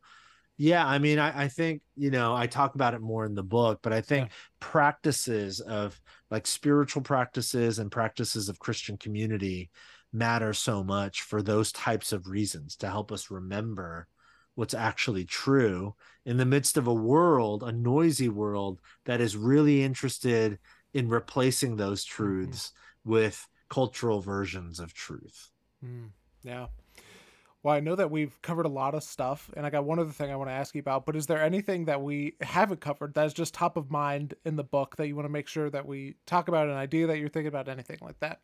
[0.62, 3.42] yeah, I mean, I, I think, you know, I talk about it more in the
[3.42, 4.34] book, but I think yeah.
[4.60, 6.00] practices of
[6.30, 9.70] like spiritual practices and practices of Christian community
[10.12, 14.06] matter so much for those types of reasons to help us remember
[14.56, 15.96] what's actually true
[16.26, 20.60] in the midst of a world, a noisy world that is really interested
[20.94, 22.16] in replacing those mm-hmm.
[22.18, 23.12] truths mm-hmm.
[23.12, 25.52] with cultural versions of truth.
[25.86, 26.10] Mm,
[26.44, 26.66] yeah.
[27.62, 30.12] Well, I know that we've covered a lot of stuff, and I got one other
[30.12, 31.06] thing I want to ask you about.
[31.06, 34.56] But is there anything that we haven't covered that is just top of mind in
[34.56, 36.70] the book that you want to make sure that we talk about?
[36.70, 38.40] An idea that you're thinking about, anything like that?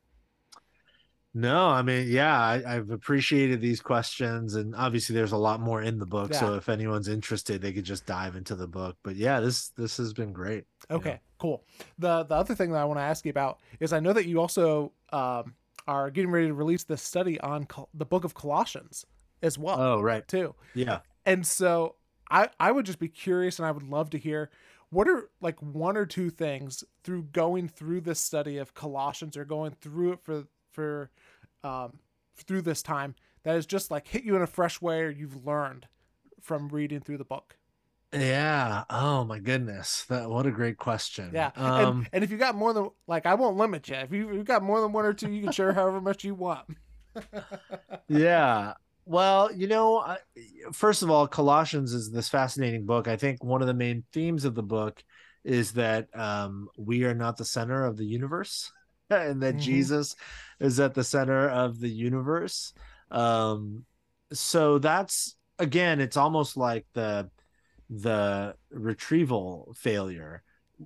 [1.37, 5.81] No, I mean, yeah, I, have appreciated these questions, and obviously, there's a lot more
[5.81, 6.31] in the book.
[6.31, 6.39] Yeah.
[6.39, 8.95] So if anyone's interested, they could just dive into the book.
[9.03, 10.63] But yeah, this this has been great.
[10.89, 11.19] Okay, know?
[11.37, 11.63] cool.
[11.99, 14.27] the The other thing that I want to ask you about is I know that
[14.27, 15.55] you also um,
[15.87, 19.05] are getting ready to release this study on Col- the book of Colossians
[19.41, 19.79] as well.
[19.79, 20.27] Oh, right.
[20.27, 20.55] Too.
[20.73, 20.99] Yeah.
[21.25, 21.95] And so
[22.29, 24.49] I I would just be curious and I would love to hear
[24.89, 29.45] what are like one or two things through going through this study of Colossians or
[29.45, 31.11] going through it for for
[31.63, 31.99] um
[32.35, 35.45] through this time that has just like hit you in a fresh way or you've
[35.45, 35.87] learned
[36.41, 37.57] from reading through the book.
[38.15, 38.83] Yeah.
[38.89, 40.05] Oh my goodness.
[40.09, 41.31] That what a great question.
[41.33, 41.51] Yeah.
[41.55, 43.95] Um, and, and if you got more than like, I won't limit you.
[43.95, 46.35] If you have got more than one or two, you can share however much you
[46.35, 46.65] want.
[48.07, 48.73] yeah.
[49.05, 50.17] Well, you know,
[50.71, 53.07] first of all, Colossians is this fascinating book.
[53.07, 55.03] I think one of the main themes of the book
[55.43, 58.71] is that um, we are not the center of the universe,
[59.11, 59.59] and that mm-hmm.
[59.59, 60.15] Jesus
[60.59, 62.73] is at the center of the universe.
[63.11, 63.85] Um,
[64.33, 67.29] so that's again, it's almost like the
[67.89, 70.43] the retrieval failure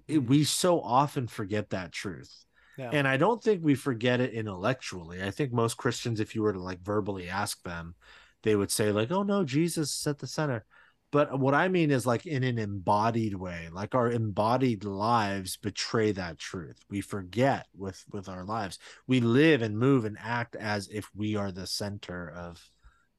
[0.07, 0.27] it, mm.
[0.27, 2.45] we so often forget that truth.
[2.77, 2.91] Yeah.
[2.93, 5.21] and i don't think we forget it intellectually.
[5.21, 7.95] I think most christians if you were to like verbally ask them
[8.43, 10.65] they would say like oh no jesus is at the center.
[11.11, 16.13] But what i mean is like in an embodied way like our embodied lives betray
[16.13, 16.79] that truth.
[16.89, 18.79] We forget with with our lives.
[19.07, 22.63] We live and move and act as if we are the center of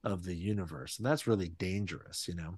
[0.05, 0.97] of the universe.
[0.97, 2.55] And that's really dangerous you know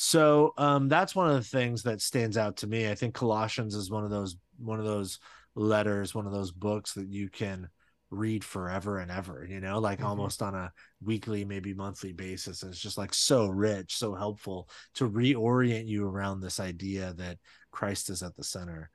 [0.00, 2.88] so um, that's one of the things that stands out to me.
[2.88, 5.18] I think Colossians is one of those one of those
[5.56, 7.68] letters, one of those books that you can
[8.12, 10.06] read forever and ever, you know, like mm-hmm.
[10.06, 10.70] almost on a
[11.02, 12.62] weekly, maybe monthly basis.
[12.62, 17.38] And it's just like so rich, so helpful to reorient you around this idea that
[17.72, 18.90] Christ is at the center.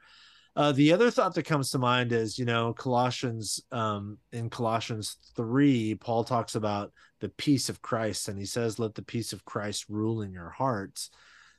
[0.56, 5.18] Uh, the other thought that comes to mind is, you know, Colossians, um, in Colossians
[5.36, 6.92] 3, Paul talks about
[7.22, 10.50] the peace of Christ, and he says, Let the peace of Christ rule in your
[10.50, 11.10] hearts,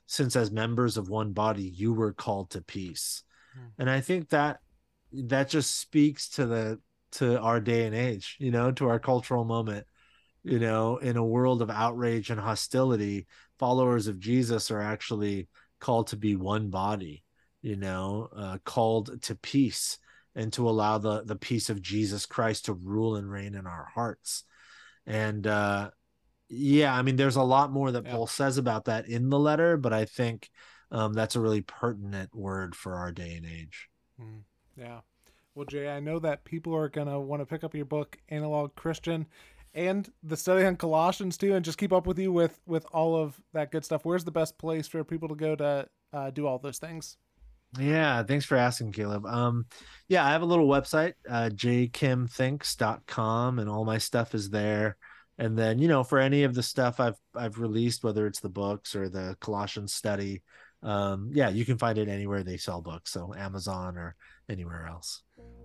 [0.07, 3.23] since as members of one body, you were called to peace.
[3.53, 3.67] Hmm.
[3.79, 4.59] And I think that
[5.11, 6.79] that just speaks to the
[7.13, 9.85] to our day and age, you know, to our cultural moment.
[10.43, 13.25] You know, in a world of outrage and hostility,
[13.57, 15.47] followers of Jesus are actually
[15.79, 17.24] called to be one body
[17.65, 19.97] you know, uh, called to peace
[20.35, 23.87] and to allow the the peace of Jesus Christ to rule and reign in our
[23.91, 24.43] hearts.
[25.07, 25.89] And uh,
[26.47, 28.11] yeah, I mean, there's a lot more that yeah.
[28.11, 30.51] Paul says about that in the letter, but I think
[30.91, 33.89] um, that's a really pertinent word for our day and age.
[34.21, 34.41] Mm,
[34.77, 34.99] yeah.
[35.55, 38.75] Well, Jay, I know that people are gonna want to pick up your book, Analog
[38.75, 39.25] Christian,
[39.73, 43.15] and the study on Colossians too, and just keep up with you with with all
[43.15, 44.05] of that good stuff.
[44.05, 47.17] Where's the best place for people to go to uh, do all those things?
[47.79, 49.25] Yeah, thanks for asking, Caleb.
[49.25, 49.65] Um,
[50.07, 54.97] yeah, I have a little website, uh, jkimthinks.com, and all my stuff is there.
[55.37, 58.49] And then, you know, for any of the stuff I've I've released, whether it's the
[58.49, 60.43] books or the Colossians study,
[60.81, 64.15] um, yeah, you can find it anywhere they sell books, so Amazon or
[64.47, 65.23] anywhere else.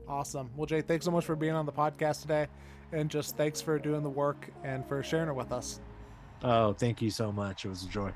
[0.08, 0.50] Awesome.
[0.56, 2.48] Well, Jay, thanks so much for being on the podcast today,
[2.92, 5.80] and just thanks for doing the work and for sharing it with us.
[6.42, 7.64] Oh, thank you so much.
[7.64, 8.12] It was a joy.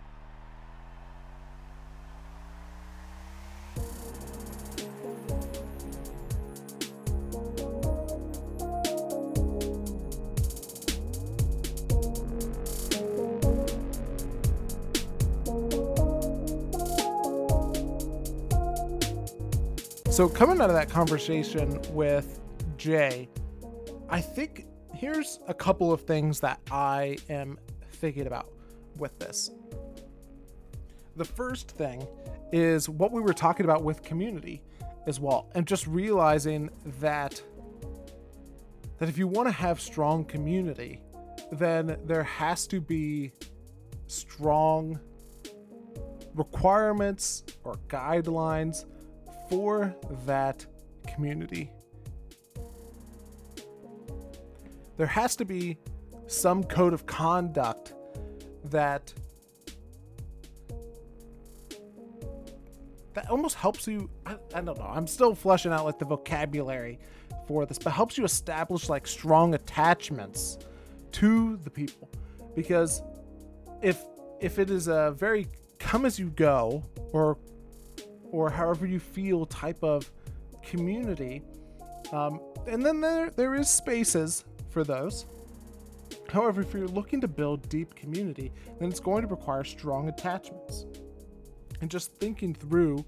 [20.14, 22.38] So, coming out of that conversation with
[22.76, 23.28] Jay,
[24.08, 27.58] I think here's a couple of things that I am
[27.94, 28.52] thinking about
[28.96, 29.50] with this.
[31.16, 32.06] The first thing
[32.52, 34.62] is what we were talking about with community
[35.08, 37.42] as well, and just realizing that
[38.98, 41.00] that if you want to have strong community,
[41.50, 43.32] then there has to be
[44.06, 45.00] strong
[46.36, 48.84] requirements or guidelines
[49.48, 49.94] for
[50.26, 50.64] that
[51.12, 51.70] community.
[54.96, 55.76] There has to be
[56.26, 57.94] some code of conduct
[58.64, 59.12] that
[63.12, 66.98] that almost helps you I, I don't know i'm still fleshing out like the vocabulary
[67.46, 70.58] for this but helps you establish like strong attachments
[71.12, 72.10] to the people
[72.56, 73.02] because
[73.82, 74.02] if
[74.40, 75.46] if it is a very
[75.78, 76.82] come as you go
[77.12, 77.38] or
[78.34, 80.10] or however you feel type of
[80.62, 81.40] community.
[82.12, 85.26] Um, and then there there is spaces for those.
[86.28, 90.86] However if you're looking to build deep community then it's going to require strong attachments.
[91.80, 93.04] And just thinking through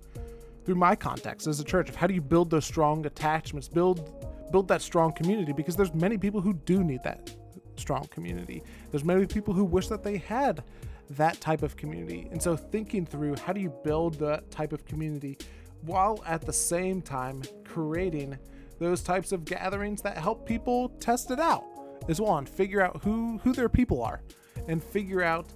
[0.64, 4.12] through my context as a church of how do you build those strong attachments build
[4.52, 7.34] build that strong community because there's many people who do need that
[7.76, 8.62] strong community.
[8.90, 10.62] There's many people who wish that they had
[11.10, 14.84] that type of community and so thinking through how do you build that type of
[14.84, 15.38] community
[15.82, 18.36] while at the same time creating
[18.78, 21.64] those types of gatherings that help people test it out
[22.08, 24.20] as well and figure out who who their people are
[24.68, 25.46] and figure out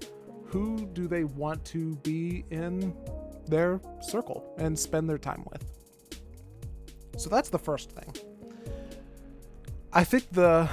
[0.50, 2.94] who do they want to be in
[3.46, 5.64] their circle and spend their time with.
[7.16, 8.14] So that's the first thing.
[9.92, 10.68] I think the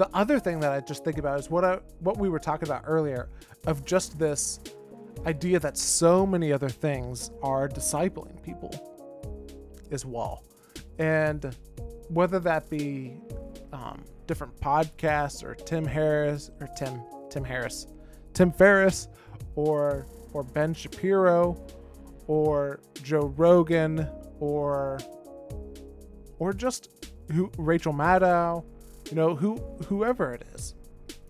[0.00, 2.66] the other thing that I just think about is what I what we were talking
[2.66, 3.28] about earlier
[3.66, 4.58] of just this
[5.26, 8.72] idea that so many other things are discipling people
[9.90, 10.42] as well.
[10.98, 11.54] And
[12.08, 13.20] whether that be
[13.74, 17.86] um, different podcasts or Tim Harris or Tim Tim Harris,
[18.32, 19.06] Tim Ferriss
[19.54, 21.62] or or Ben Shapiro
[22.26, 24.98] or Joe Rogan or
[26.38, 28.64] or just who Rachel Maddow,
[29.10, 29.56] you know, who
[29.86, 30.74] whoever it is.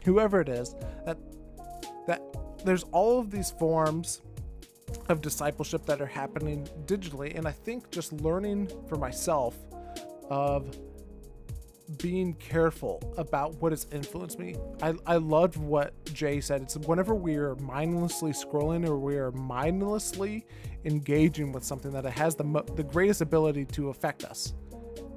[0.04, 0.74] Whoever it is
[1.04, 1.18] that
[2.06, 2.22] that
[2.64, 4.20] there's all of these forms
[5.08, 9.56] of discipleship that are happening digitally and I think just learning for myself
[10.28, 10.76] of
[11.98, 14.54] being careful about what has influenced me.
[14.80, 16.62] I, I loved what Jay said.
[16.62, 20.46] It's whenever we are mindlessly scrolling or we are mindlessly
[20.84, 24.54] engaging with something that it has the, mo- the greatest ability to affect us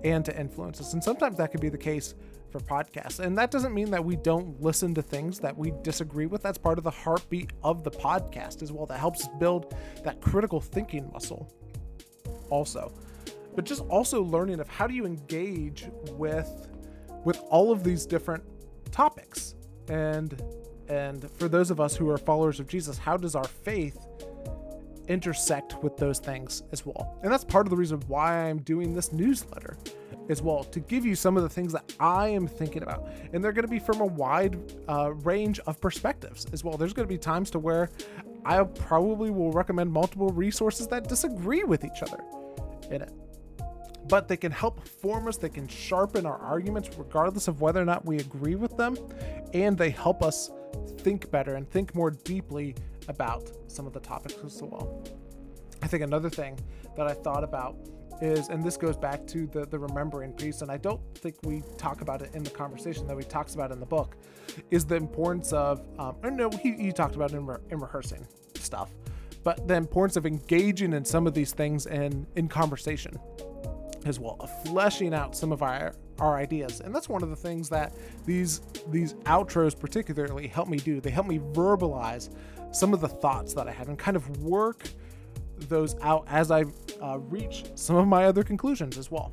[0.04, 0.94] and to influence us.
[0.94, 2.16] And sometimes that could be the case
[2.54, 3.20] for podcasts.
[3.20, 6.42] And that doesn't mean that we don't listen to things that we disagree with.
[6.42, 8.86] That's part of the heartbeat of the podcast as well.
[8.86, 9.76] That helps build
[10.06, 11.52] that critical thinking muscle
[12.50, 12.94] also
[13.56, 16.68] but just also learning of how do you engage with
[17.24, 18.44] with all of these different
[18.92, 19.56] topics
[19.90, 20.42] and
[20.90, 23.98] and for those of us who are followers of Jesus how does our faith
[25.08, 28.94] intersect with those things as well and that's part of the reason why I'm doing
[28.94, 29.78] this newsletter
[30.30, 33.08] as well to give you some of the things that I am thinking about.
[33.34, 34.58] And they're going to be from a wide
[34.88, 36.78] uh, range of perspectives as well.
[36.78, 37.90] There's going to be times to where
[38.46, 42.24] I probably will recommend multiple resources that disagree with each other
[42.92, 43.12] in it.
[44.10, 47.86] But they can help form us, they can sharpen our arguments regardless of whether or
[47.86, 48.98] not we agree with them,
[49.54, 50.52] and they help us
[51.00, 52.76] think better and think more deeply
[53.08, 55.04] about some of the topics as well.
[55.82, 56.60] I think another thing
[56.96, 57.76] that I thought about
[58.22, 61.64] is, and this goes back to the, the remembering piece, and I don't think we
[61.78, 64.16] talk about it in the conversation that we talks about in the book,
[64.72, 68.92] is the importance of, um, no, he, he talked about in, re- in rehearsing stuff,
[69.44, 73.18] but the importance of engaging in some of these things in, in conversation
[74.06, 76.80] as well, of fleshing out some of our our ideas.
[76.80, 77.94] And that's one of the things that
[78.26, 81.02] these these outros particularly help me do.
[81.02, 82.30] They help me verbalize
[82.72, 84.90] some of the thoughts that I have and kind of work
[85.70, 86.66] those out as I
[87.02, 89.32] uh, reach some of my other conclusions as well.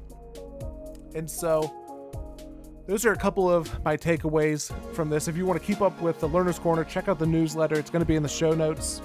[1.14, 1.72] And so
[2.86, 5.28] those are a couple of my takeaways from this.
[5.28, 7.78] If you want to keep up with the Learner's Corner, check out the newsletter.
[7.78, 9.00] It's going to be in the show notes.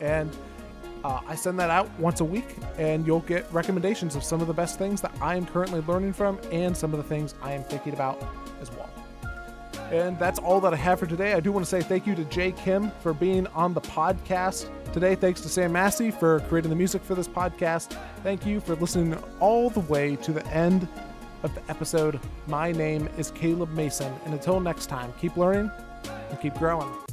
[0.00, 0.34] And
[1.04, 4.46] uh, I send that out once a week, and you'll get recommendations of some of
[4.46, 7.52] the best things that I am currently learning from and some of the things I
[7.52, 8.22] am thinking about
[8.60, 8.87] as well.
[9.90, 11.32] And that's all that I have for today.
[11.32, 14.70] I do want to say thank you to Jay Kim for being on the podcast
[14.92, 15.14] today.
[15.14, 17.96] Thanks to Sam Massey for creating the music for this podcast.
[18.22, 20.86] Thank you for listening all the way to the end
[21.42, 22.20] of the episode.
[22.46, 25.70] My name is Caleb Mason, and until next time, keep learning
[26.30, 27.07] and keep growing.